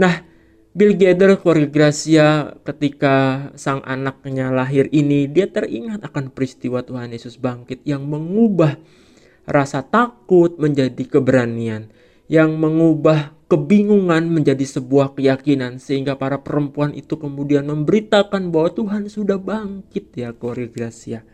Nah 0.00 0.24
Bill 0.70 0.94
Gather 0.94 1.34
keluarga 1.34 1.66
Gracia 1.66 2.54
ketika 2.62 3.50
sang 3.58 3.82
anaknya 3.82 4.54
lahir 4.54 4.86
ini 4.94 5.26
dia 5.26 5.50
teringat 5.50 6.06
akan 6.06 6.30
peristiwa 6.30 6.86
Tuhan 6.86 7.10
Yesus 7.10 7.42
bangkit 7.42 7.82
yang 7.82 8.06
mengubah 8.06 8.78
rasa 9.50 9.82
takut 9.82 10.54
menjadi 10.62 11.02
keberanian 11.10 11.90
yang 12.30 12.54
mengubah 12.54 13.34
kebingungan 13.50 14.30
menjadi 14.30 14.62
sebuah 14.62 15.18
keyakinan 15.18 15.82
sehingga 15.82 16.14
para 16.14 16.38
perempuan 16.38 16.94
itu 16.94 17.18
kemudian 17.18 17.66
memberitakan 17.66 18.54
bahwa 18.54 18.70
Tuhan 18.70 19.10
sudah 19.10 19.42
bangkit 19.42 20.14
ya 20.14 20.30
keluarga 20.30 20.70
Gracia. 20.70 21.26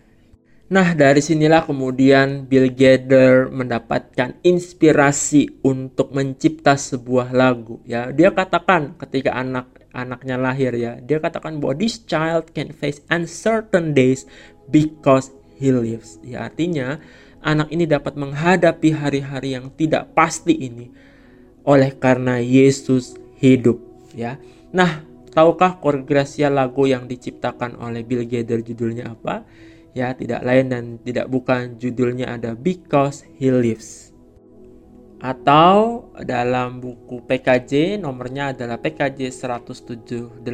Nah, 0.66 0.98
dari 0.98 1.22
sinilah 1.22 1.62
kemudian 1.62 2.42
Bill 2.50 2.74
Gader 2.74 3.54
mendapatkan 3.54 4.34
inspirasi 4.42 5.62
untuk 5.62 6.10
mencipta 6.10 6.74
sebuah 6.74 7.30
lagu. 7.30 7.78
Ya, 7.86 8.10
dia 8.10 8.34
katakan 8.34 8.98
ketika 8.98 9.30
anak 9.38 9.70
anaknya 9.94 10.34
lahir 10.34 10.74
ya, 10.74 10.98
dia 10.98 11.22
katakan 11.22 11.62
bahwa 11.62 11.78
this 11.78 12.02
child 12.02 12.50
can 12.50 12.74
face 12.74 12.98
uncertain 13.14 13.94
days 13.94 14.26
because 14.66 15.30
he 15.54 15.70
lives. 15.70 16.18
Ya, 16.26 16.50
artinya 16.50 16.98
anak 17.46 17.70
ini 17.70 17.86
dapat 17.86 18.18
menghadapi 18.18 18.90
hari-hari 18.90 19.54
yang 19.54 19.70
tidak 19.70 20.18
pasti 20.18 20.50
ini 20.50 20.90
oleh 21.62 21.94
karena 21.94 22.42
Yesus 22.42 23.14
hidup. 23.38 23.78
Ya, 24.18 24.42
nah 24.74 25.06
tahukah 25.30 25.78
koreografi 25.78 26.42
lagu 26.50 26.90
yang 26.90 27.06
diciptakan 27.06 27.78
oleh 27.78 28.02
Bill 28.02 28.26
Gader 28.26 28.66
judulnya 28.66 29.14
apa? 29.14 29.46
Ya 29.96 30.12
tidak 30.12 30.44
lain 30.44 30.68
dan 30.68 30.84
tidak 31.00 31.32
bukan 31.32 31.80
judulnya 31.80 32.36
ada 32.36 32.52
Because 32.52 33.24
He 33.40 33.48
Lives 33.48 34.12
atau 35.16 36.12
dalam 36.20 36.76
buku 36.84 37.24
PKJ 37.24 37.96
nomornya 37.96 38.52
adalah 38.52 38.76
PKJ 38.76 39.32
178 39.32 40.44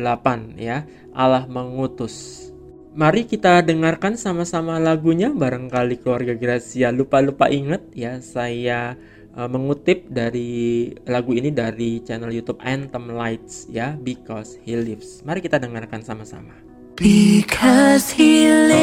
ya 0.54 0.86
Allah 1.10 1.50
mengutus 1.50 2.46
Mari 2.92 3.24
kita 3.24 3.64
dengarkan 3.64 4.20
sama-sama 4.20 4.76
lagunya 4.76 5.32
barangkali 5.32 6.04
keluarga 6.04 6.36
Gracia 6.36 6.92
lupa-lupa 6.92 7.48
inget 7.48 7.88
ya 7.96 8.20
saya 8.20 9.00
uh, 9.32 9.48
mengutip 9.48 10.12
dari 10.12 10.92
lagu 11.08 11.32
ini 11.32 11.48
dari 11.48 12.04
channel 12.04 12.28
YouTube 12.28 12.60
Anthem 12.60 13.16
Lights 13.16 13.72
ya 13.72 13.96
Because 13.96 14.60
He 14.60 14.76
Lives. 14.76 15.24
Mari 15.24 15.40
kita 15.40 15.56
dengarkan 15.56 16.04
sama-sama. 16.04 16.71
Because 16.96 18.10
he 18.10 18.48
lives, 18.48 18.82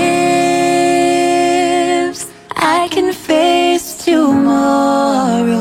I 2.56 2.88
can 2.90 3.14
face 3.14 4.04
tomorrow. 4.04 5.60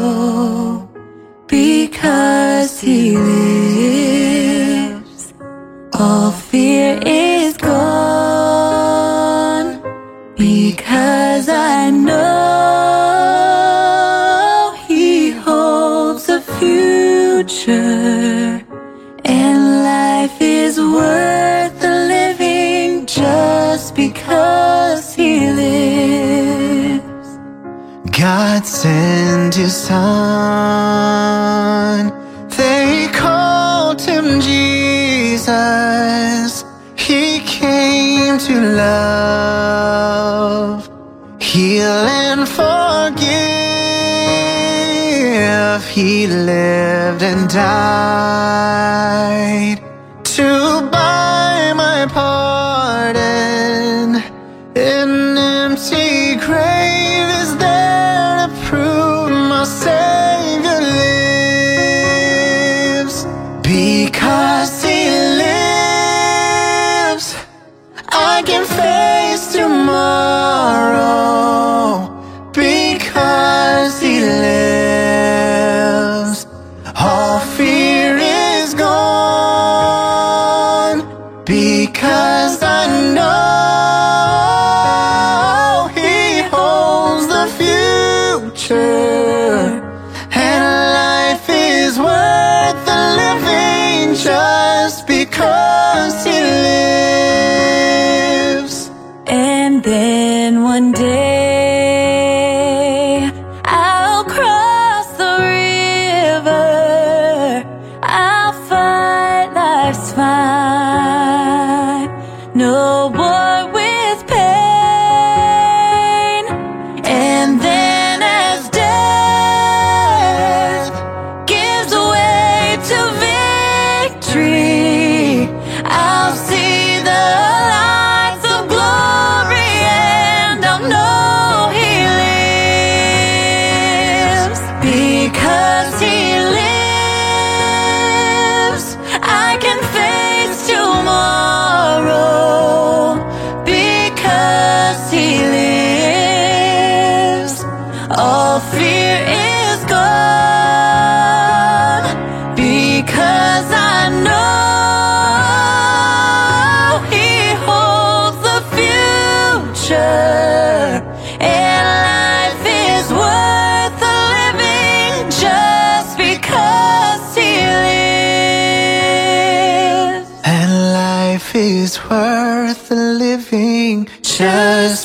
Because 1.47 2.81
he 2.81 3.17
lives, 3.99 4.55
all 5.93 6.33
fear 6.33 6.99
is 7.05 7.57
gone. 7.59 7.79
Because 10.37 11.49
I 11.51 11.91
know 11.91 12.88
God 28.31 28.61
sent 28.67 29.55
his 29.55 29.75
son. 29.89 30.03
They 32.59 33.09
called 33.11 34.01
him 34.03 34.27
Jesus. 34.43 35.49
He 36.95 37.41
came 37.41 38.37
to 38.49 38.55
love, 38.85 40.11
heal 41.41 42.07
and 42.23 42.47
forgive. 42.47 43.29
He 45.97 46.27
lived 46.27 47.23
and 47.23 47.49
died 47.49 48.69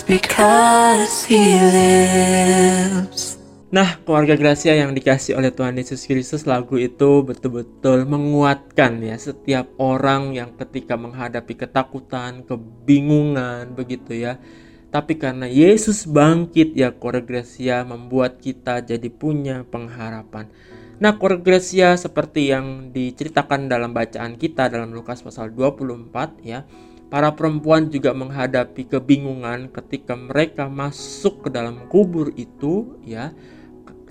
because 0.07 1.25
He 1.27 1.57
lives. 1.71 3.37
Nah, 3.73 3.97
keluarga 4.05 4.37
Gracia 4.37 4.77
yang 4.77 4.93
dikasih 4.93 5.33
oleh 5.33 5.49
Tuhan 5.49 5.73
Yesus 5.73 6.05
Kristus 6.05 6.45
lagu 6.45 6.77
itu 6.77 7.25
betul-betul 7.25 8.05
menguatkan 8.05 9.01
ya 9.01 9.17
setiap 9.17 9.65
orang 9.81 10.37
yang 10.37 10.53
ketika 10.53 10.93
menghadapi 10.93 11.57
ketakutan, 11.57 12.45
kebingungan 12.45 13.73
begitu 13.73 14.13
ya. 14.13 14.37
Tapi 14.93 15.17
karena 15.17 15.49
Yesus 15.49 16.05
bangkit 16.05 16.77
ya 16.77 16.93
keluarga 16.93 17.25
Gracia 17.25 17.81
membuat 17.81 18.37
kita 18.37 18.85
jadi 18.85 19.09
punya 19.09 19.65
pengharapan. 19.65 20.53
Nah, 21.01 21.17
keluarga 21.17 21.41
Gracia 21.41 21.97
seperti 21.97 22.53
yang 22.53 22.93
diceritakan 22.93 23.65
dalam 23.65 23.89
bacaan 23.89 24.37
kita 24.37 24.69
dalam 24.69 24.93
Lukas 24.93 25.25
pasal 25.25 25.49
24 25.49 26.45
ya. 26.45 26.61
Para 27.13 27.29
perempuan 27.29 27.93
juga 27.93 28.09
menghadapi 28.09 28.89
kebingungan 28.89 29.69
ketika 29.69 30.17
mereka 30.17 30.65
masuk 30.65 31.45
ke 31.45 31.49
dalam 31.53 31.85
kubur 31.85 32.33
itu 32.33 32.97
ya 33.05 33.29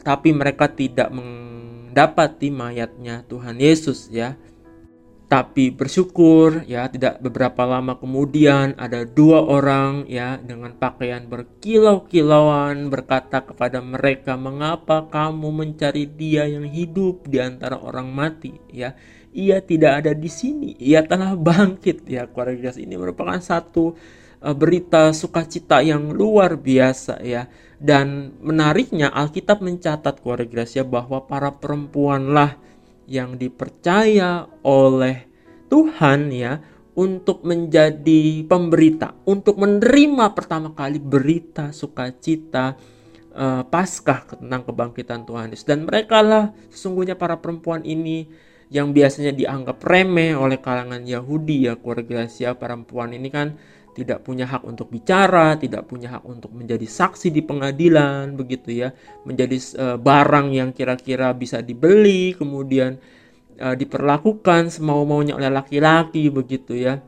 tapi 0.06 0.30
mereka 0.30 0.71
tidak 0.71 1.11
mendapati 1.11 2.54
mayatnya 2.54 3.26
Tuhan 3.26 3.59
Yesus 3.59 4.06
ya. 4.06 4.38
Tapi 5.26 5.75
bersyukur 5.75 6.62
ya 6.68 6.87
tidak 6.92 7.18
beberapa 7.18 7.66
lama 7.66 7.99
kemudian 7.99 8.78
ada 8.78 9.02
dua 9.02 9.40
orang 9.40 10.06
ya 10.06 10.38
dengan 10.38 10.76
pakaian 10.76 11.26
berkilau-kilauan 11.26 12.87
berkata 12.87 13.42
kepada 13.42 13.82
mereka 13.82 14.38
mengapa 14.38 15.11
kamu 15.11 15.50
mencari 15.50 16.06
dia 16.06 16.47
yang 16.47 16.71
hidup 16.71 17.26
di 17.26 17.42
antara 17.42 17.82
orang 17.82 18.14
mati 18.14 18.54
ya. 18.71 18.94
Ia 19.32 19.64
tidak 19.64 20.04
ada 20.04 20.12
di 20.12 20.28
sini, 20.28 20.76
ia 20.76 21.00
telah 21.00 21.32
bangkit 21.32 22.04
ya. 22.04 22.28
Keluarga 22.28 22.76
ini 22.76 23.00
merupakan 23.00 23.40
satu 23.40 23.96
uh, 24.44 24.52
berita 24.52 25.08
sukacita 25.16 25.80
yang 25.80 26.12
luar 26.12 26.60
biasa 26.60 27.24
ya. 27.24 27.48
Dan 27.80 28.36
menariknya 28.44 29.08
Alkitab 29.10 29.64
mencatat 29.64 30.20
keluarga 30.20 30.46
Gracia 30.46 30.84
bahwa 30.84 31.24
para 31.24 31.50
perempuanlah 31.50 32.60
yang 33.08 33.34
dipercaya 33.40 34.46
oleh 34.62 35.26
Tuhan 35.66 36.30
ya 36.30 36.60
untuk 36.92 37.40
menjadi 37.42 38.44
pemberita, 38.44 39.16
untuk 39.24 39.56
menerima 39.56 40.36
pertama 40.36 40.76
kali 40.76 41.00
berita 41.00 41.72
sukacita 41.72 42.76
uh, 43.32 43.64
Paskah 43.64 44.36
tentang 44.36 44.62
kebangkitan 44.68 45.24
Tuhan 45.24 45.56
Yesus. 45.56 45.64
Dan 45.64 45.88
mereka 45.88 46.21
lah 46.21 46.52
sesungguhnya 46.68 47.16
para 47.16 47.40
perempuan 47.40 47.80
ini 47.88 48.28
yang 48.73 48.97
biasanya 48.97 49.37
dianggap 49.37 49.85
remeh 49.85 50.32
oleh 50.32 50.56
kalangan 50.56 51.04
Yahudi 51.04 51.69
ya 51.69 51.76
keluarga 51.76 52.25
Gracia 52.25 52.56
perempuan 52.56 53.13
ini 53.13 53.28
kan 53.28 53.52
tidak 53.93 54.25
punya 54.25 54.49
hak 54.49 54.65
untuk 54.65 54.89
bicara, 54.89 55.52
tidak 55.61 55.85
punya 55.85 56.17
hak 56.17 56.25
untuk 56.25 56.49
menjadi 56.56 56.89
saksi 56.89 57.28
di 57.28 57.45
pengadilan, 57.45 58.32
begitu 58.32 58.73
ya, 58.73 58.89
menjadi 59.28 59.56
uh, 59.76 59.97
barang 60.00 60.49
yang 60.49 60.73
kira-kira 60.73 61.37
bisa 61.37 61.61
dibeli, 61.61 62.32
kemudian 62.32 62.97
uh, 63.61 63.76
diperlakukan 63.76 64.73
semau-maunya 64.73 65.37
oleh 65.37 65.52
laki-laki, 65.52 66.32
begitu 66.32 66.73
ya. 66.73 67.04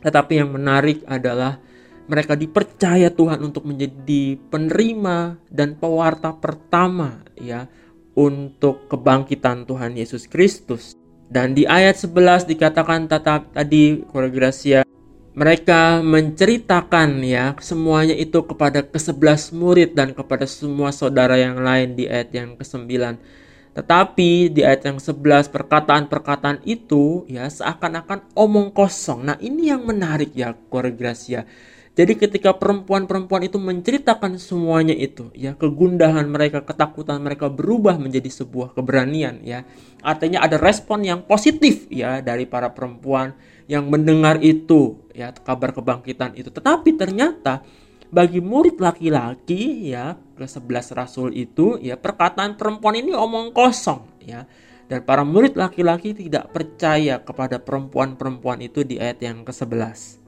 Tetapi 0.00 0.40
yang 0.40 0.56
menarik 0.56 1.04
adalah 1.04 1.60
mereka 2.08 2.32
dipercaya 2.32 3.12
Tuhan 3.12 3.42
untuk 3.44 3.68
menjadi 3.68 4.40
penerima 4.48 5.36
dan 5.52 5.76
pewarta 5.76 6.32
pertama 6.32 7.26
ya 7.36 7.66
untuk 8.16 8.88
kebangkitan 8.88 9.68
Tuhan 9.68 9.94
Yesus 9.94 10.24
Kristus. 10.26 10.96
Dan 11.28 11.52
di 11.52 11.68
ayat 11.68 12.00
11 12.00 12.48
dikatakan 12.48 13.06
tetap 13.06 13.52
tadi 13.52 14.00
Gracia 14.32 14.86
mereka 15.36 16.00
menceritakan 16.00 17.20
ya 17.20 17.52
semuanya 17.60 18.16
itu 18.16 18.40
kepada 18.40 18.80
kesebelas 18.80 19.52
murid 19.52 19.92
dan 19.92 20.16
kepada 20.16 20.48
semua 20.48 20.88
saudara 20.96 21.36
yang 21.36 21.60
lain 21.60 21.92
di 21.92 22.08
ayat 22.08 22.32
yang 22.32 22.56
ke-9. 22.56 22.88
Tetapi 23.76 24.48
di 24.48 24.64
ayat 24.64 24.88
yang 24.88 24.96
11 24.96 25.52
perkataan-perkataan 25.52 26.64
itu 26.64 27.28
ya 27.28 27.44
seakan-akan 27.52 28.32
omong 28.32 28.72
kosong. 28.72 29.28
Nah, 29.28 29.36
ini 29.36 29.68
yang 29.68 29.84
menarik 29.84 30.32
ya 30.32 30.56
keluarga 30.72 30.96
Gracia. 30.96 31.44
Jadi 31.96 32.12
ketika 32.20 32.52
perempuan-perempuan 32.52 33.48
itu 33.48 33.56
menceritakan 33.56 34.36
semuanya 34.36 34.92
itu, 34.92 35.32
ya 35.32 35.56
kegundahan 35.56 36.28
mereka, 36.28 36.60
ketakutan 36.60 37.24
mereka 37.24 37.48
berubah 37.48 37.96
menjadi 37.96 38.28
sebuah 38.28 38.76
keberanian, 38.76 39.40
ya. 39.40 39.64
Artinya 40.04 40.44
ada 40.44 40.60
respon 40.60 41.08
yang 41.08 41.24
positif 41.24 41.88
ya 41.88 42.20
dari 42.20 42.44
para 42.44 42.76
perempuan 42.76 43.32
yang 43.64 43.88
mendengar 43.88 44.44
itu, 44.44 45.08
ya 45.16 45.32
kabar 45.32 45.72
kebangkitan 45.72 46.36
itu. 46.36 46.52
Tetapi 46.52 47.00
ternyata 47.00 47.64
bagi 48.12 48.44
murid 48.44 48.76
laki-laki 48.76 49.88
ya 49.88 50.20
ke 50.36 50.44
11 50.44 50.92
rasul 50.94 51.32
itu 51.32 51.80
ya 51.80 51.96
perkataan 51.98 52.54
perempuan 52.54 53.02
ini 53.02 53.10
omong 53.10 53.50
kosong 53.50 54.22
ya 54.22 54.46
dan 54.86 55.02
para 55.02 55.26
murid 55.26 55.58
laki-laki 55.58 56.14
tidak 56.14 56.54
percaya 56.54 57.18
kepada 57.18 57.58
perempuan-perempuan 57.58 58.62
itu 58.62 58.86
di 58.86 59.02
ayat 59.02 59.18
yang 59.18 59.42
ke-11. 59.42 60.25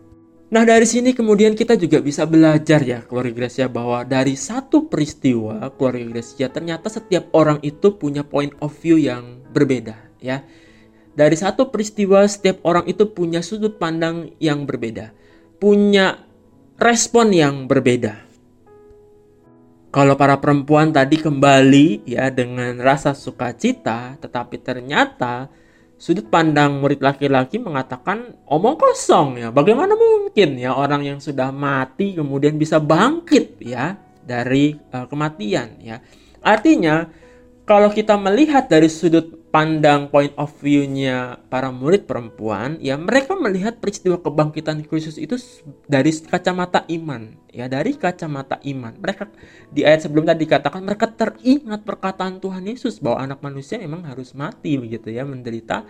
Nah 0.49 0.65
dari 0.65 0.89
sini 0.89 1.13
kemudian 1.13 1.53
kita 1.53 1.77
juga 1.77 2.01
bisa 2.01 2.25
belajar 2.25 2.81
ya 2.81 3.05
keluarga 3.05 3.45
Gracia 3.45 3.69
bahwa 3.69 4.01
dari 4.01 4.33
satu 4.33 4.89
peristiwa 4.89 5.69
keluarga 5.77 6.09
Gracia 6.09 6.49
ternyata 6.49 6.89
setiap 6.89 7.29
orang 7.37 7.61
itu 7.61 8.01
punya 8.01 8.25
point 8.25 8.57
of 8.65 8.73
view 8.81 8.97
yang 8.97 9.45
berbeda 9.53 9.97
ya. 10.25 10.41
Dari 11.13 11.37
satu 11.37 11.69
peristiwa 11.69 12.25
setiap 12.25 12.65
orang 12.65 12.87
itu 12.89 13.11
punya 13.11 13.43
sudut 13.43 13.77
pandang 13.77 14.33
yang 14.39 14.65
berbeda, 14.65 15.11
punya 15.59 16.25
respon 16.79 17.35
yang 17.35 17.67
berbeda. 17.67 18.25
Kalau 19.91 20.15
para 20.15 20.39
perempuan 20.39 20.95
tadi 20.95 21.19
kembali 21.19 22.07
ya 22.07 22.31
dengan 22.31 22.79
rasa 22.79 23.19
sukacita, 23.19 24.15
tetapi 24.23 24.63
ternyata 24.63 25.51
sudut 25.99 26.31
pandang 26.31 26.79
murid 26.79 27.03
laki-laki 27.03 27.59
mengatakan 27.59 28.39
omong 28.47 28.79
kosong 28.79 29.43
ya. 29.43 29.49
Bagaimana 29.51 29.99
mungkin 29.99 30.55
ya 30.55 30.79
orang 30.79 31.03
yang 31.03 31.19
sudah 31.19 31.51
mati 31.51 32.15
kemudian 32.15 32.55
bisa 32.55 32.79
bangkit 32.79 33.59
ya 33.59 33.99
dari 34.23 34.79
uh, 34.95 35.11
kematian 35.11 35.83
ya. 35.83 35.99
Artinya 36.39 37.11
kalau 37.67 37.91
kita 37.91 38.15
melihat 38.15 38.71
dari 38.71 38.87
sudut 38.87 39.38
pandang 39.49 40.13
point 40.13 40.33
of 40.37 40.53
view-nya 40.61 41.41
para 41.49 41.73
murid 41.73 42.05
perempuan, 42.05 42.77
ya 42.85 43.01
mereka 43.01 43.33
melihat 43.33 43.81
peristiwa 43.81 44.21
kebangkitan 44.21 44.85
Kristus 44.85 45.17
itu 45.17 45.41
dari 45.89 46.13
kacamata 46.13 46.85
iman, 46.89 47.33
ya 47.49 47.65
dari 47.65 47.97
kacamata 47.97 48.61
iman. 48.69 49.01
Mereka 49.01 49.25
di 49.73 49.89
ayat 49.89 50.05
sebelum 50.05 50.29
tadi 50.29 50.45
dikatakan 50.45 50.85
mereka 50.85 51.09
teringat 51.09 51.81
perkataan 51.85 52.41
Tuhan 52.45 52.69
Yesus 52.69 53.01
bahwa 53.01 53.25
anak 53.25 53.41
manusia 53.41 53.81
memang 53.81 54.05
harus 54.05 54.37
mati 54.37 54.77
begitu 54.77 55.09
ya, 55.09 55.25
menderita, 55.25 55.89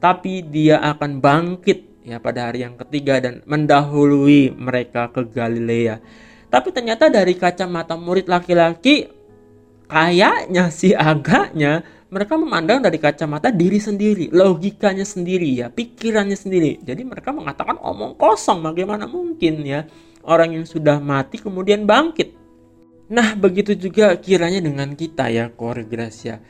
tapi 0.00 0.40
dia 0.44 0.80
akan 0.80 1.20
bangkit 1.20 2.04
ya 2.06 2.22
pada 2.22 2.48
hari 2.48 2.64
yang 2.64 2.80
ketiga 2.80 3.20
dan 3.20 3.44
mendahului 3.44 4.56
mereka 4.56 5.12
ke 5.12 5.26
Galilea. 5.26 6.00
Tapi 6.46 6.70
ternyata 6.70 7.10
dari 7.10 7.34
kacamata 7.34 7.98
murid 7.98 8.30
laki-laki 8.30 9.10
kayaknya 9.86 10.70
sih 10.70 10.92
agaknya 10.92 11.82
mereka 12.06 12.38
memandang 12.38 12.78
dari 12.78 13.02
kacamata 13.02 13.50
diri 13.50 13.82
sendiri, 13.82 14.30
logikanya 14.30 15.02
sendiri 15.02 15.58
ya, 15.58 15.66
pikirannya 15.68 16.38
sendiri. 16.38 16.78
Jadi 16.86 17.02
mereka 17.02 17.34
mengatakan 17.34 17.82
omong 17.82 18.14
kosong, 18.14 18.62
bagaimana 18.62 19.10
mungkin 19.10 19.66
ya 19.66 19.90
orang 20.22 20.54
yang 20.54 20.66
sudah 20.66 21.02
mati 21.02 21.42
kemudian 21.42 21.82
bangkit. 21.82 22.34
Nah, 23.10 23.34
begitu 23.38 23.74
juga 23.74 24.14
kiranya 24.18 24.62
dengan 24.62 24.94
kita 24.94 25.30
ya, 25.30 25.50
keluarga 25.50 25.86
Gracia. 25.86 26.42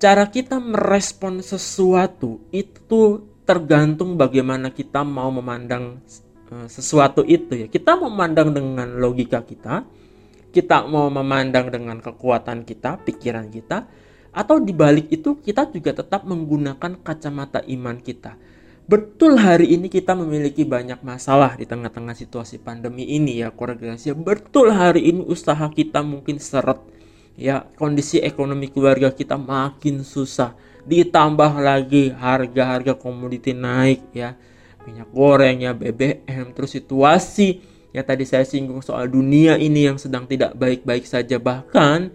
Cara 0.00 0.28
kita 0.28 0.60
merespon 0.60 1.40
sesuatu 1.44 2.40
itu 2.52 3.28
tergantung 3.44 4.16
bagaimana 4.16 4.72
kita 4.72 5.04
mau 5.04 5.28
memandang 5.28 6.00
eh, 6.52 6.68
sesuatu 6.68 7.20
itu 7.24 7.64
ya. 7.64 7.66
Kita 7.68 7.96
memandang 8.00 8.52
dengan 8.52 8.96
logika 8.96 9.44
kita, 9.44 9.84
kita 10.52 10.84
mau 10.84 11.08
memandang 11.08 11.72
dengan 11.72 11.98
kekuatan 11.98 12.68
kita, 12.68 13.00
pikiran 13.02 13.48
kita, 13.48 13.88
Atau 14.32 14.64
di 14.64 14.72
balik 14.72 15.12
itu 15.12 15.36
kita 15.44 15.68
juga 15.68 15.92
tetap 15.92 16.24
menggunakan 16.24 17.04
kacamata 17.04 17.60
iman 17.68 18.00
kita. 18.00 18.40
Betul 18.88 19.36
hari 19.36 19.76
ini 19.76 19.92
kita 19.92 20.16
memiliki 20.16 20.64
banyak 20.64 21.04
masalah 21.04 21.52
di 21.52 21.68
tengah-tengah 21.68 22.16
situasi 22.16 22.56
pandemi 22.56 23.04
ini 23.12 23.44
ya 23.44 23.52
keluarga 23.52 23.92
Gracia. 23.92 24.16
Betul 24.16 24.72
hari 24.72 25.04
ini 25.04 25.20
usaha 25.28 25.68
kita 25.68 26.00
mungkin 26.00 26.40
seret 26.40 26.80
ya 27.36 27.64
kondisi 27.76 28.20
ekonomi 28.20 28.68
keluarga 28.68 29.12
kita 29.12 29.36
makin 29.40 30.04
susah 30.04 30.52
ditambah 30.82 31.62
lagi 31.62 32.10
harga-harga 32.10 32.98
komoditi 32.98 33.54
naik 33.54 34.12
ya 34.12 34.34
minyak 34.82 35.08
goreng 35.14 35.62
ya 35.62 35.72
BBM 35.72 36.52
terus 36.52 36.74
situasi 36.74 37.62
ya 37.92 38.02
tadi 38.02 38.24
saya 38.24 38.42
singgung 38.42 38.80
soal 38.80 39.06
dunia 39.06 39.60
ini 39.60 39.86
yang 39.92 40.00
sedang 40.00 40.24
tidak 40.24 40.56
baik-baik 40.56 41.04
saja. 41.04 41.36
Bahkan 41.36 42.12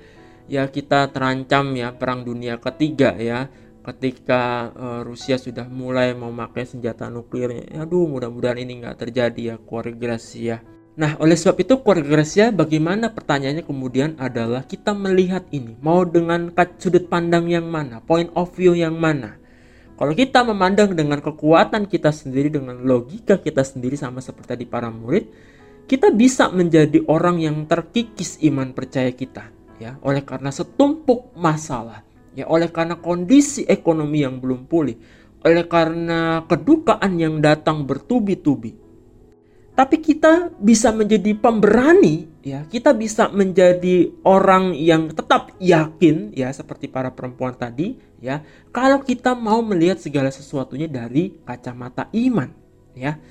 ya 0.49 0.67
kita 0.67 1.13
terancam 1.13 1.71
ya 1.77 1.93
perang 1.93 2.25
dunia 2.25 2.57
ketiga 2.57 3.15
ya. 3.15 3.47
Ketika 3.87 4.75
uh, 4.75 5.01
Rusia 5.07 5.39
sudah 5.39 5.63
mulai 5.63 6.11
memakai 6.11 6.67
senjata 6.67 7.07
nuklir 7.07 7.71
aduh 7.71 8.03
mudah-mudahan 8.03 8.59
ini 8.59 8.83
nggak 8.83 9.07
terjadi 9.07 9.55
ya 9.55 9.55
Gracia. 9.95 10.59
Nah, 10.97 11.13
oleh 11.21 11.37
sebab 11.37 11.61
itu 11.61 11.79
Gracia 11.85 12.49
bagaimana 12.51 13.13
pertanyaannya 13.13 13.63
kemudian 13.63 14.17
adalah 14.19 14.65
kita 14.65 14.91
melihat 14.91 15.45
ini 15.55 15.77
mau 15.79 16.03
dengan 16.03 16.51
sudut 16.81 17.05
pandang 17.07 17.47
yang 17.47 17.69
mana, 17.69 18.03
point 18.03 18.27
of 18.35 18.51
view 18.57 18.75
yang 18.75 18.97
mana. 18.97 19.37
Kalau 19.97 20.13
kita 20.13 20.45
memandang 20.45 20.93
dengan 20.93 21.21
kekuatan 21.21 21.89
kita 21.89 22.13
sendiri, 22.13 22.53
dengan 22.53 22.81
logika 22.81 23.37
kita 23.41 23.65
sendiri 23.65 23.97
sama 23.97 24.21
seperti 24.21 24.61
di 24.61 24.65
para 24.69 24.93
murid, 24.93 25.29
kita 25.87 26.11
bisa 26.11 26.51
menjadi 26.51 27.01
orang 27.07 27.39
yang 27.39 27.63
terkikis 27.63 28.37
iman 28.43 28.75
percaya 28.75 29.09
kita, 29.15 29.49
ya, 29.79 29.95
oleh 30.03 30.21
karena 30.27 30.51
setumpuk 30.51 31.31
masalah, 31.39 32.03
ya, 32.35 32.45
oleh 32.45 32.67
karena 32.67 32.99
kondisi 32.99 33.63
ekonomi 33.63 34.21
yang 34.21 34.43
belum 34.43 34.67
pulih, 34.67 34.99
oleh 35.47 35.65
karena 35.65 36.43
kedukaan 36.43 37.15
yang 37.15 37.39
datang 37.39 37.87
bertubi-tubi, 37.87 38.75
tapi 39.77 40.01
kita 40.01 40.49
bisa 40.57 40.89
menjadi 40.89 41.37
pemberani 41.37 42.25
ya. 42.41 42.65
Kita 42.65 42.97
bisa 42.97 43.29
menjadi 43.29 44.09
orang 44.25 44.73
yang 44.73 45.13
tetap 45.13 45.53
yakin 45.61 46.33
ya 46.33 46.49
seperti 46.49 46.89
para 46.89 47.13
perempuan 47.13 47.53
tadi 47.53 47.93
ya. 48.17 48.41
Kalau 48.73 49.05
kita 49.05 49.37
mau 49.37 49.61
melihat 49.61 50.01
segala 50.01 50.33
sesuatunya 50.33 50.89
dari 50.89 51.29
kacamata 51.45 52.09
iman 52.09 52.49
ya 52.97 53.21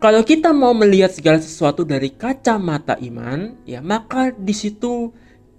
kalau 0.00 0.24
kita 0.24 0.50
mau 0.50 0.72
melihat 0.72 1.12
segala 1.12 1.38
sesuatu 1.38 1.84
dari 1.84 2.10
kacamata 2.10 2.96
iman 3.04 3.54
ya 3.68 3.84
maka 3.84 4.32
di 4.32 4.56
situ 4.56 5.12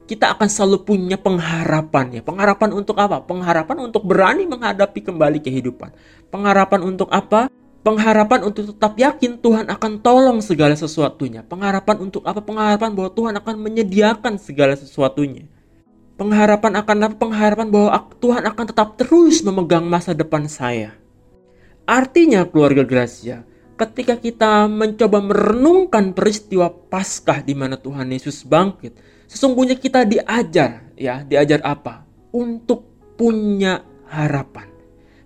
kita 0.10 0.34
akan 0.36 0.50
selalu 0.50 0.84
punya 0.84 1.16
pengharapan 1.16 2.20
ya 2.20 2.22
pengharapan 2.26 2.76
untuk 2.76 3.00
apa 3.00 3.24
pengharapan 3.24 3.78
untuk 3.86 4.04
berani 4.04 4.44
menghadapi 4.50 5.00
kembali 5.06 5.40
kehidupan 5.40 5.94
pengharapan 6.34 6.82
untuk 6.84 7.08
apa 7.14 7.48
Pengharapan 7.82 8.46
untuk 8.46 8.70
tetap 8.70 8.94
yakin 8.94 9.42
Tuhan 9.42 9.66
akan 9.66 10.06
tolong 10.06 10.38
segala 10.38 10.78
sesuatunya. 10.78 11.42
Pengharapan 11.42 11.98
untuk 11.98 12.22
apa? 12.30 12.38
Pengharapan 12.38 12.94
bahwa 12.94 13.10
Tuhan 13.10 13.34
akan 13.42 13.56
menyediakan 13.58 14.38
segala 14.38 14.78
sesuatunya. 14.78 15.50
Pengharapan 16.14 16.78
akan 16.78 16.98
apa? 17.10 17.16
Pengharapan 17.18 17.68
bahwa 17.74 17.90
Tuhan 18.22 18.46
akan 18.46 18.66
tetap 18.70 19.02
terus 19.02 19.42
memegang 19.42 19.90
masa 19.90 20.14
depan 20.14 20.46
saya. 20.46 20.94
Artinya 21.90 22.46
keluarga 22.46 22.86
Gracia, 22.86 23.50
ketika 23.82 24.16
kita 24.22 24.70
mencoba 24.70 25.18
merenungkan 25.24 26.14
peristiwa 26.14 26.70
Paskah 26.70 27.42
di 27.42 27.58
mana 27.58 27.82
Tuhan 27.82 28.14
Yesus 28.14 28.46
bangkit, 28.46 28.94
sesungguhnya 29.26 29.74
kita 29.80 30.06
diajar 30.06 30.94
ya, 30.94 31.26
diajar 31.26 31.66
apa? 31.66 32.06
Untuk 32.30 32.86
punya 33.18 33.82
harapan 34.06 34.72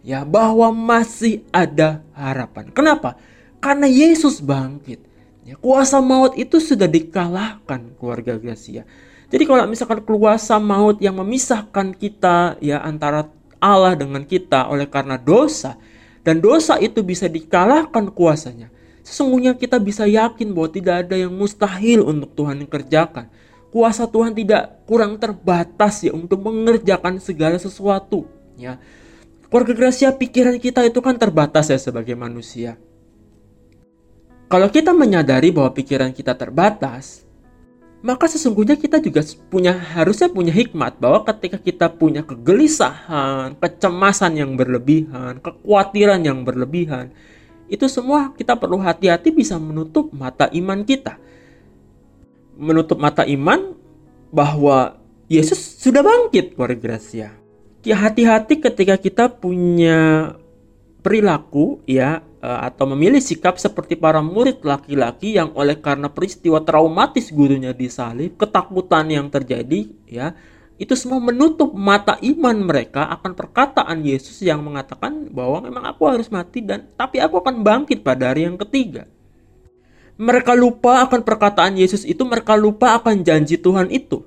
ya 0.06 0.22
bahwa 0.22 0.70
masih 0.70 1.42
ada 1.50 2.06
harapan. 2.14 2.70
Kenapa? 2.70 3.18
Karena 3.58 3.90
Yesus 3.90 4.40
bangkit. 4.40 5.02
Ya, 5.46 5.58
kuasa 5.58 6.02
maut 6.02 6.38
itu 6.38 6.58
sudah 6.58 6.90
dikalahkan 6.90 7.98
keluarga 7.98 8.38
Gracia. 8.38 8.86
Jadi 9.30 9.44
kalau 9.46 9.66
misalkan 9.66 10.02
kuasa 10.06 10.62
maut 10.62 11.02
yang 11.02 11.18
memisahkan 11.18 11.94
kita 11.98 12.58
ya 12.62 12.82
antara 12.82 13.30
Allah 13.58 13.98
dengan 13.98 14.22
kita 14.26 14.70
oleh 14.70 14.86
karena 14.86 15.18
dosa 15.18 15.78
dan 16.26 16.42
dosa 16.42 16.82
itu 16.82 17.06
bisa 17.06 17.30
dikalahkan 17.30 18.10
kuasanya. 18.10 18.74
Sesungguhnya 19.06 19.54
kita 19.54 19.78
bisa 19.78 20.10
yakin 20.10 20.50
bahwa 20.50 20.70
tidak 20.74 21.06
ada 21.06 21.14
yang 21.14 21.30
mustahil 21.30 22.02
untuk 22.02 22.34
Tuhan 22.34 22.66
kerjakan. 22.66 23.30
Kuasa 23.70 24.10
Tuhan 24.10 24.34
tidak 24.34 24.82
kurang 24.90 25.22
terbatas 25.22 26.02
ya 26.02 26.10
untuk 26.18 26.42
mengerjakan 26.42 27.22
segala 27.22 27.62
sesuatu 27.62 28.26
ya. 28.58 28.82
Keluarga 29.46 29.78
Gracia 29.78 30.10
pikiran 30.10 30.58
kita 30.58 30.82
itu 30.84 31.00
kan 31.06 31.16
terbatas 31.22 31.70
ya 31.70 31.78
sebagai 31.78 32.18
manusia. 32.18 32.82
Kalau 34.50 34.74
kita 34.74 34.94
menyadari 34.94 35.54
bahwa 35.54 35.70
pikiran 35.74 36.10
kita 36.10 36.34
terbatas, 36.34 37.25
maka 38.06 38.30
sesungguhnya 38.30 38.78
kita 38.78 39.02
juga 39.02 39.26
punya 39.50 39.74
harusnya 39.74 40.30
punya 40.30 40.54
hikmat 40.54 41.02
bahwa 41.02 41.26
ketika 41.26 41.58
kita 41.58 41.90
punya 41.90 42.22
kegelisahan, 42.22 43.58
kecemasan 43.58 44.38
yang 44.38 44.54
berlebihan, 44.54 45.42
kekhawatiran 45.42 46.22
yang 46.22 46.46
berlebihan, 46.46 47.10
itu 47.66 47.90
semua 47.90 48.30
kita 48.38 48.54
perlu 48.54 48.78
hati-hati 48.78 49.34
bisa 49.34 49.58
menutup 49.58 50.14
mata 50.14 50.46
iman 50.54 50.86
kita. 50.86 51.18
Menutup 52.54 53.02
mata 53.02 53.26
iman 53.26 53.74
bahwa 54.30 55.02
Yesus 55.26 55.58
sudah 55.82 56.06
bangkit 56.06 56.54
keluarga 56.54 56.78
Gracia 56.78 57.34
hati-hati 57.94 58.58
ketika 58.58 58.98
kita 58.98 59.30
punya 59.30 60.34
perilaku 61.06 61.86
ya 61.86 62.26
atau 62.46 62.86
memilih 62.94 63.18
sikap 63.18 63.58
seperti 63.58 63.98
para 63.98 64.22
murid 64.22 64.62
laki-laki 64.62 65.34
yang 65.34 65.50
oleh 65.58 65.82
karena 65.82 66.08
peristiwa 66.14 66.62
traumatis 66.62 67.34
gurunya 67.34 67.74
disalib, 67.74 68.38
ketakutan 68.38 69.10
yang 69.10 69.28
terjadi 69.34 69.90
ya, 70.06 70.38
itu 70.76 70.92
semua 70.94 71.24
menutup 71.24 71.72
mata 71.72 72.20
iman 72.20 72.58
mereka 72.60 73.08
akan 73.08 73.32
perkataan 73.32 74.04
Yesus 74.04 74.44
yang 74.44 74.60
mengatakan 74.60 75.32
bahwa 75.32 75.64
memang 75.64 75.88
aku 75.88 76.04
harus 76.12 76.28
mati 76.28 76.60
dan 76.60 76.92
tapi 77.00 77.24
aku 77.24 77.40
akan 77.40 77.64
bangkit 77.64 78.04
pada 78.04 78.36
hari 78.36 78.44
yang 78.46 78.60
ketiga. 78.60 79.08
Mereka 80.16 80.56
lupa 80.56 81.04
akan 81.08 81.28
perkataan 81.28 81.76
Yesus 81.76 82.08
itu, 82.08 82.24
mereka 82.24 82.56
lupa 82.56 82.96
akan 82.96 83.24
janji 83.24 83.60
Tuhan 83.60 83.92
itu. 83.92 84.24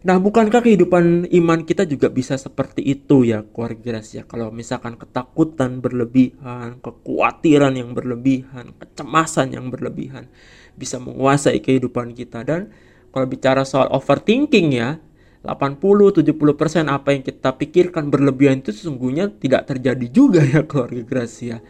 Nah, 0.00 0.16
bukankah 0.16 0.64
kehidupan 0.64 1.28
iman 1.28 1.60
kita 1.60 1.84
juga 1.84 2.08
bisa 2.08 2.40
seperti 2.40 2.80
itu 2.80 3.28
ya, 3.28 3.44
keluarga 3.44 4.00
ya? 4.00 4.24
Kalau 4.24 4.48
misalkan 4.48 4.96
ketakutan 4.96 5.84
berlebihan, 5.84 6.80
kekhawatiran 6.80 7.76
yang 7.76 7.92
berlebihan, 7.92 8.72
kecemasan 8.80 9.52
yang 9.52 9.68
berlebihan 9.68 10.32
bisa 10.72 10.96
menguasai 10.96 11.60
kehidupan 11.60 12.16
kita 12.16 12.40
dan 12.48 12.72
kalau 13.12 13.28
bicara 13.28 13.60
soal 13.68 13.92
overthinking 13.92 14.72
ya, 14.72 14.96
80-70% 15.44 16.24
apa 16.88 17.08
yang 17.12 17.20
kita 17.20 17.60
pikirkan 17.60 18.08
berlebihan 18.08 18.64
itu 18.64 18.72
sesungguhnya 18.72 19.36
tidak 19.36 19.68
terjadi 19.68 20.06
juga 20.08 20.40
ya 20.40 20.64
keluarga 20.64 21.04
Gracia. 21.04 21.60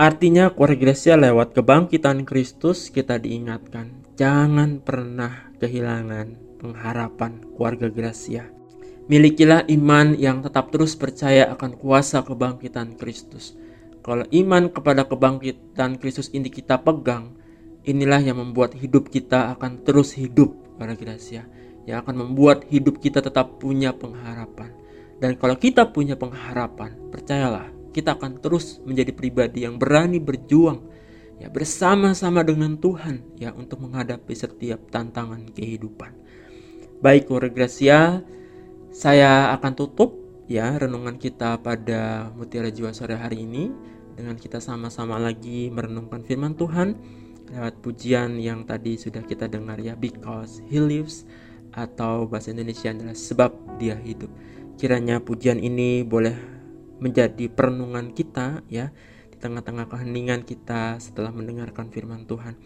Artinya 0.00 0.56
keluarga 0.56 0.88
Gracia 0.88 1.20
lewat 1.20 1.52
kebangkitan 1.52 2.24
Kristus 2.24 2.88
kita 2.88 3.20
diingatkan 3.20 4.08
jangan 4.16 4.80
pernah 4.80 5.52
kehilangan 5.60 6.49
pengharapan 6.60 7.40
keluarga 7.56 7.88
Gracia. 7.88 8.44
Milikilah 9.08 9.66
iman 9.72 10.14
yang 10.14 10.44
tetap 10.44 10.68
terus 10.70 10.94
percaya 10.94 11.48
akan 11.50 11.74
kuasa 11.80 12.22
kebangkitan 12.22 12.94
Kristus. 13.00 13.56
Kalau 14.04 14.28
iman 14.28 14.68
kepada 14.70 15.08
kebangkitan 15.08 15.98
Kristus 15.98 16.28
ini 16.30 16.52
kita 16.52 16.78
pegang, 16.84 17.34
inilah 17.88 18.20
yang 18.22 18.38
membuat 18.38 18.76
hidup 18.76 19.08
kita 19.08 19.56
akan 19.56 19.82
terus 19.82 20.14
hidup, 20.14 20.54
keluarga 20.76 20.94
Gracia. 20.94 21.42
Yang 21.88 22.06
akan 22.06 22.16
membuat 22.28 22.68
hidup 22.68 23.00
kita 23.00 23.24
tetap 23.24 23.58
punya 23.58 23.90
pengharapan. 23.96 24.70
Dan 25.18 25.34
kalau 25.40 25.56
kita 25.58 25.90
punya 25.90 26.14
pengharapan, 26.14 26.94
percayalah, 27.10 27.66
kita 27.90 28.14
akan 28.14 28.38
terus 28.38 28.78
menjadi 28.86 29.10
pribadi 29.10 29.66
yang 29.66 29.74
berani 29.76 30.22
berjuang 30.22 30.86
ya 31.40 31.48
bersama-sama 31.48 32.44
dengan 32.44 32.76
Tuhan 32.76 33.40
ya 33.40 33.50
untuk 33.56 33.82
menghadapi 33.82 34.34
setiap 34.36 34.92
tantangan 34.92 35.50
kehidupan. 35.50 36.12
Baik 37.00 37.32
keluarga 37.32 37.64
Gracia, 37.64 38.20
saya 38.92 39.56
akan 39.56 39.72
tutup 39.72 40.20
ya 40.44 40.76
renungan 40.76 41.16
kita 41.16 41.56
pada 41.64 42.28
Mutiara 42.36 42.68
Jiwa 42.68 42.92
sore 42.92 43.16
hari 43.16 43.48
ini 43.48 43.72
dengan 44.12 44.36
kita 44.36 44.60
sama-sama 44.60 45.16
lagi 45.16 45.72
merenungkan 45.72 46.20
firman 46.20 46.60
Tuhan 46.60 46.92
lewat 47.56 47.80
pujian 47.80 48.36
yang 48.36 48.68
tadi 48.68 49.00
sudah 49.00 49.24
kita 49.24 49.48
dengar 49.48 49.80
ya 49.80 49.96
because 49.96 50.60
he 50.68 50.76
lives 50.76 51.24
atau 51.72 52.28
bahasa 52.28 52.52
Indonesia 52.52 52.92
adalah 52.92 53.16
sebab 53.16 53.80
dia 53.80 53.96
hidup. 53.96 54.28
Kiranya 54.76 55.24
pujian 55.24 55.56
ini 55.56 56.04
boleh 56.04 56.36
menjadi 57.00 57.48
perenungan 57.48 58.12
kita 58.12 58.60
ya 58.68 58.92
di 59.32 59.40
tengah-tengah 59.40 59.88
keheningan 59.88 60.44
kita 60.44 61.00
setelah 61.00 61.32
mendengarkan 61.32 61.88
firman 61.88 62.28
Tuhan. 62.28 62.60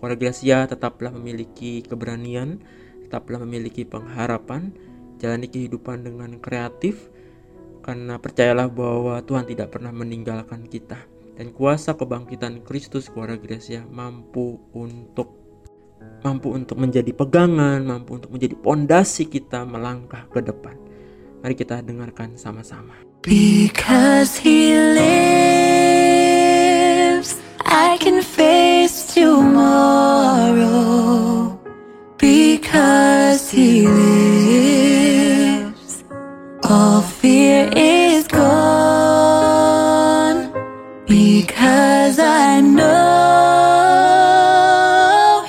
Keluarga 0.00 0.16
Gracia 0.16 0.64
tetaplah 0.64 1.12
memiliki 1.12 1.84
keberanian 1.84 2.64
tetaplah 3.04 3.44
memiliki 3.44 3.84
pengharapan, 3.84 4.72
menjalani 5.14 5.46
kehidupan 5.48 6.04
dengan 6.04 6.40
kreatif 6.40 7.12
karena 7.84 8.16
percayalah 8.16 8.72
bahwa 8.72 9.20
Tuhan 9.20 9.44
tidak 9.44 9.76
pernah 9.76 9.92
meninggalkan 9.92 10.64
kita 10.66 10.96
dan 11.36 11.52
kuasa 11.52 11.92
kebangkitan 11.98 12.64
Kristus 12.64 13.12
keluarga 13.12 13.36
Gracia 13.36 13.84
mampu 13.84 14.56
untuk 14.72 15.44
mampu 16.24 16.56
untuk 16.56 16.80
menjadi 16.80 17.12
pegangan, 17.12 17.84
mampu 17.84 18.16
untuk 18.16 18.32
menjadi 18.32 18.56
pondasi 18.56 19.28
kita 19.28 19.68
melangkah 19.68 20.24
ke 20.32 20.40
depan. 20.40 20.80
Mari 21.44 21.52
kita 21.52 21.84
dengarkan 21.84 22.40
sama-sama. 22.40 22.96
Because 23.20 24.40
he 24.40 24.72
lives, 24.96 25.76
I 27.68 28.00
can 28.00 28.24
face 28.24 29.12
tomorrow. 29.12 30.54
Because 32.74 33.40
he 33.52 33.86
lives, 33.86 35.22
all 36.64 37.02
fear 37.02 37.70
is 37.76 38.26
gone. 38.26 38.50
Because 41.06 42.18
I 42.18 42.60
know 42.60 42.96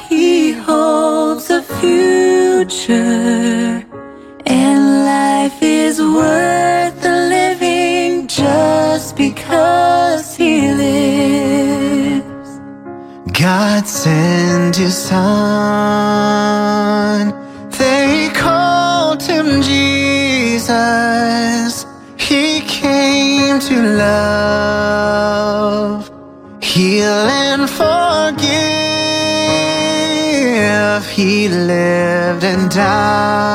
he 0.08 0.52
holds 0.52 1.50
a 1.50 1.64
future. 1.82 3.04
And 4.46 5.04
life 5.06 5.64
is 5.64 6.00
worth 6.00 7.02
the 7.02 7.16
living 7.38 8.28
just 8.28 9.16
because 9.18 10.15
God 13.46 13.86
sent 13.88 14.76
his 14.76 14.98
son. 14.98 15.22
They 17.78 18.32
called 18.34 19.22
him 19.22 19.62
Jesus. 19.62 20.66
He 22.18 22.62
came 22.62 23.60
to 23.60 23.76
love, 24.08 25.30
heal, 26.60 27.28
and 27.46 27.70
forgive. 27.70 28.56
He 31.08 31.48
lived 31.48 32.44
and 32.44 32.72
died 32.72 33.46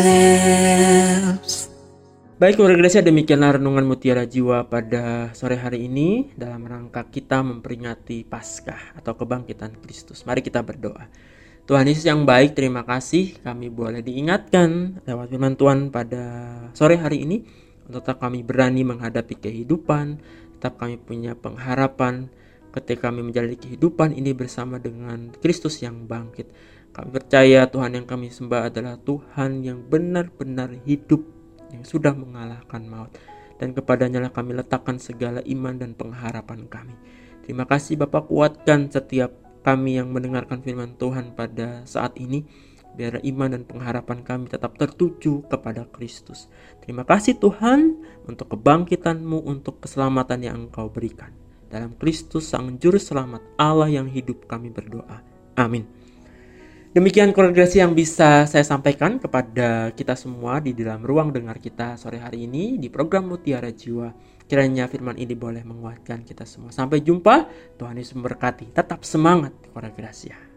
Lives. 0.00 1.68
Baik 2.40 2.56
keluarga 2.56 2.80
Gracia 2.80 3.04
demikianlah 3.04 3.60
renungan 3.60 3.84
Mutiara 3.84 4.24
Jiwa 4.24 4.64
pada 4.64 5.28
sore 5.36 5.60
hari 5.60 5.84
ini 5.84 6.32
dalam 6.40 6.64
rangka 6.64 7.04
kita 7.12 7.44
memperingati 7.44 8.24
Paskah 8.24 8.96
atau 8.96 9.12
kebangkitan 9.12 9.76
Kristus. 9.84 10.24
Mari 10.24 10.40
kita 10.40 10.64
berdoa. 10.64 11.04
Tuhan 11.68 11.84
Yesus 11.84 12.08
yang 12.08 12.24
baik, 12.24 12.56
terima 12.56 12.80
kasih 12.88 13.36
kami 13.44 13.68
boleh 13.68 14.00
diingatkan 14.00 15.04
lewat 15.04 15.26
firman 15.28 15.60
Tuhan 15.60 15.92
pada 15.92 16.24
sore 16.72 16.96
hari 16.96 17.28
ini 17.28 17.44
untuk 17.84 18.00
tetap 18.00 18.24
kami 18.24 18.40
berani 18.40 18.88
menghadapi 18.88 19.36
kehidupan, 19.36 20.16
tetap 20.56 20.80
kami 20.80 20.96
punya 20.96 21.36
pengharapan 21.36 22.32
ketika 22.72 23.12
kami 23.12 23.20
menjalani 23.20 23.58
kehidupan 23.58 24.16
ini 24.16 24.32
bersama 24.32 24.80
dengan 24.80 25.28
Kristus 25.44 25.82
yang 25.84 26.08
bangkit. 26.08 26.48
Kami 26.90 27.08
percaya 27.14 27.70
Tuhan 27.70 27.94
yang 27.94 28.06
kami 28.06 28.34
sembah 28.34 28.66
adalah 28.66 28.98
Tuhan 28.98 29.62
yang 29.62 29.86
benar-benar 29.86 30.74
hidup 30.82 31.22
yang 31.70 31.86
sudah 31.86 32.10
mengalahkan 32.10 32.82
maut 32.82 33.14
dan 33.62 33.76
kepadanya 33.76 34.24
lah 34.24 34.32
kami 34.34 34.58
letakkan 34.58 34.98
segala 34.98 35.44
iman 35.46 35.76
dan 35.78 35.94
pengharapan 35.94 36.66
kami. 36.66 36.96
Terima 37.46 37.68
kasih 37.68 38.00
Bapak 38.00 38.26
kuatkan 38.26 38.90
setiap 38.90 39.30
kami 39.60 40.00
yang 40.00 40.10
mendengarkan 40.10 40.64
firman 40.64 40.96
Tuhan 40.96 41.36
pada 41.36 41.84
saat 41.84 42.16
ini 42.16 42.42
biar 42.90 43.22
iman 43.22 43.54
dan 43.54 43.62
pengharapan 43.62 44.26
kami 44.26 44.50
tetap 44.50 44.74
tertuju 44.74 45.46
kepada 45.46 45.86
Kristus. 45.94 46.50
Terima 46.82 47.06
kasih 47.06 47.38
Tuhan 47.38 48.02
untuk 48.26 48.56
kebangkitanmu, 48.56 49.46
untuk 49.46 49.84
keselamatan 49.84 50.42
yang 50.42 50.54
Engkau 50.66 50.90
berikan. 50.90 51.30
Dalam 51.70 51.94
Kristus 51.94 52.50
Sang 52.50 52.66
Juru 52.82 52.98
Selamat 52.98 53.46
Allah 53.54 53.86
yang 53.86 54.10
hidup 54.10 54.50
kami 54.50 54.74
berdoa. 54.74 55.22
Amin. 55.54 55.99
Demikian 56.90 57.30
koregresi 57.30 57.78
yang 57.78 57.94
bisa 57.94 58.50
saya 58.50 58.66
sampaikan 58.66 59.22
kepada 59.22 59.94
kita 59.94 60.18
semua 60.18 60.58
di 60.58 60.74
dalam 60.74 61.06
ruang 61.06 61.30
dengar 61.30 61.62
kita 61.62 61.94
sore 61.94 62.18
hari 62.18 62.50
ini 62.50 62.82
di 62.82 62.90
program 62.90 63.30
Mutiara 63.30 63.70
Jiwa. 63.70 64.10
Kiranya 64.50 64.90
firman 64.90 65.14
ini 65.14 65.38
boleh 65.38 65.62
menguatkan 65.62 66.26
kita 66.26 66.42
semua. 66.42 66.74
Sampai 66.74 67.06
jumpa, 67.06 67.46
Tuhan 67.78 67.94
Yesus 67.94 68.18
memberkati. 68.18 68.74
Tetap 68.74 69.06
semangat 69.06 69.54
koregresi. 69.70 70.49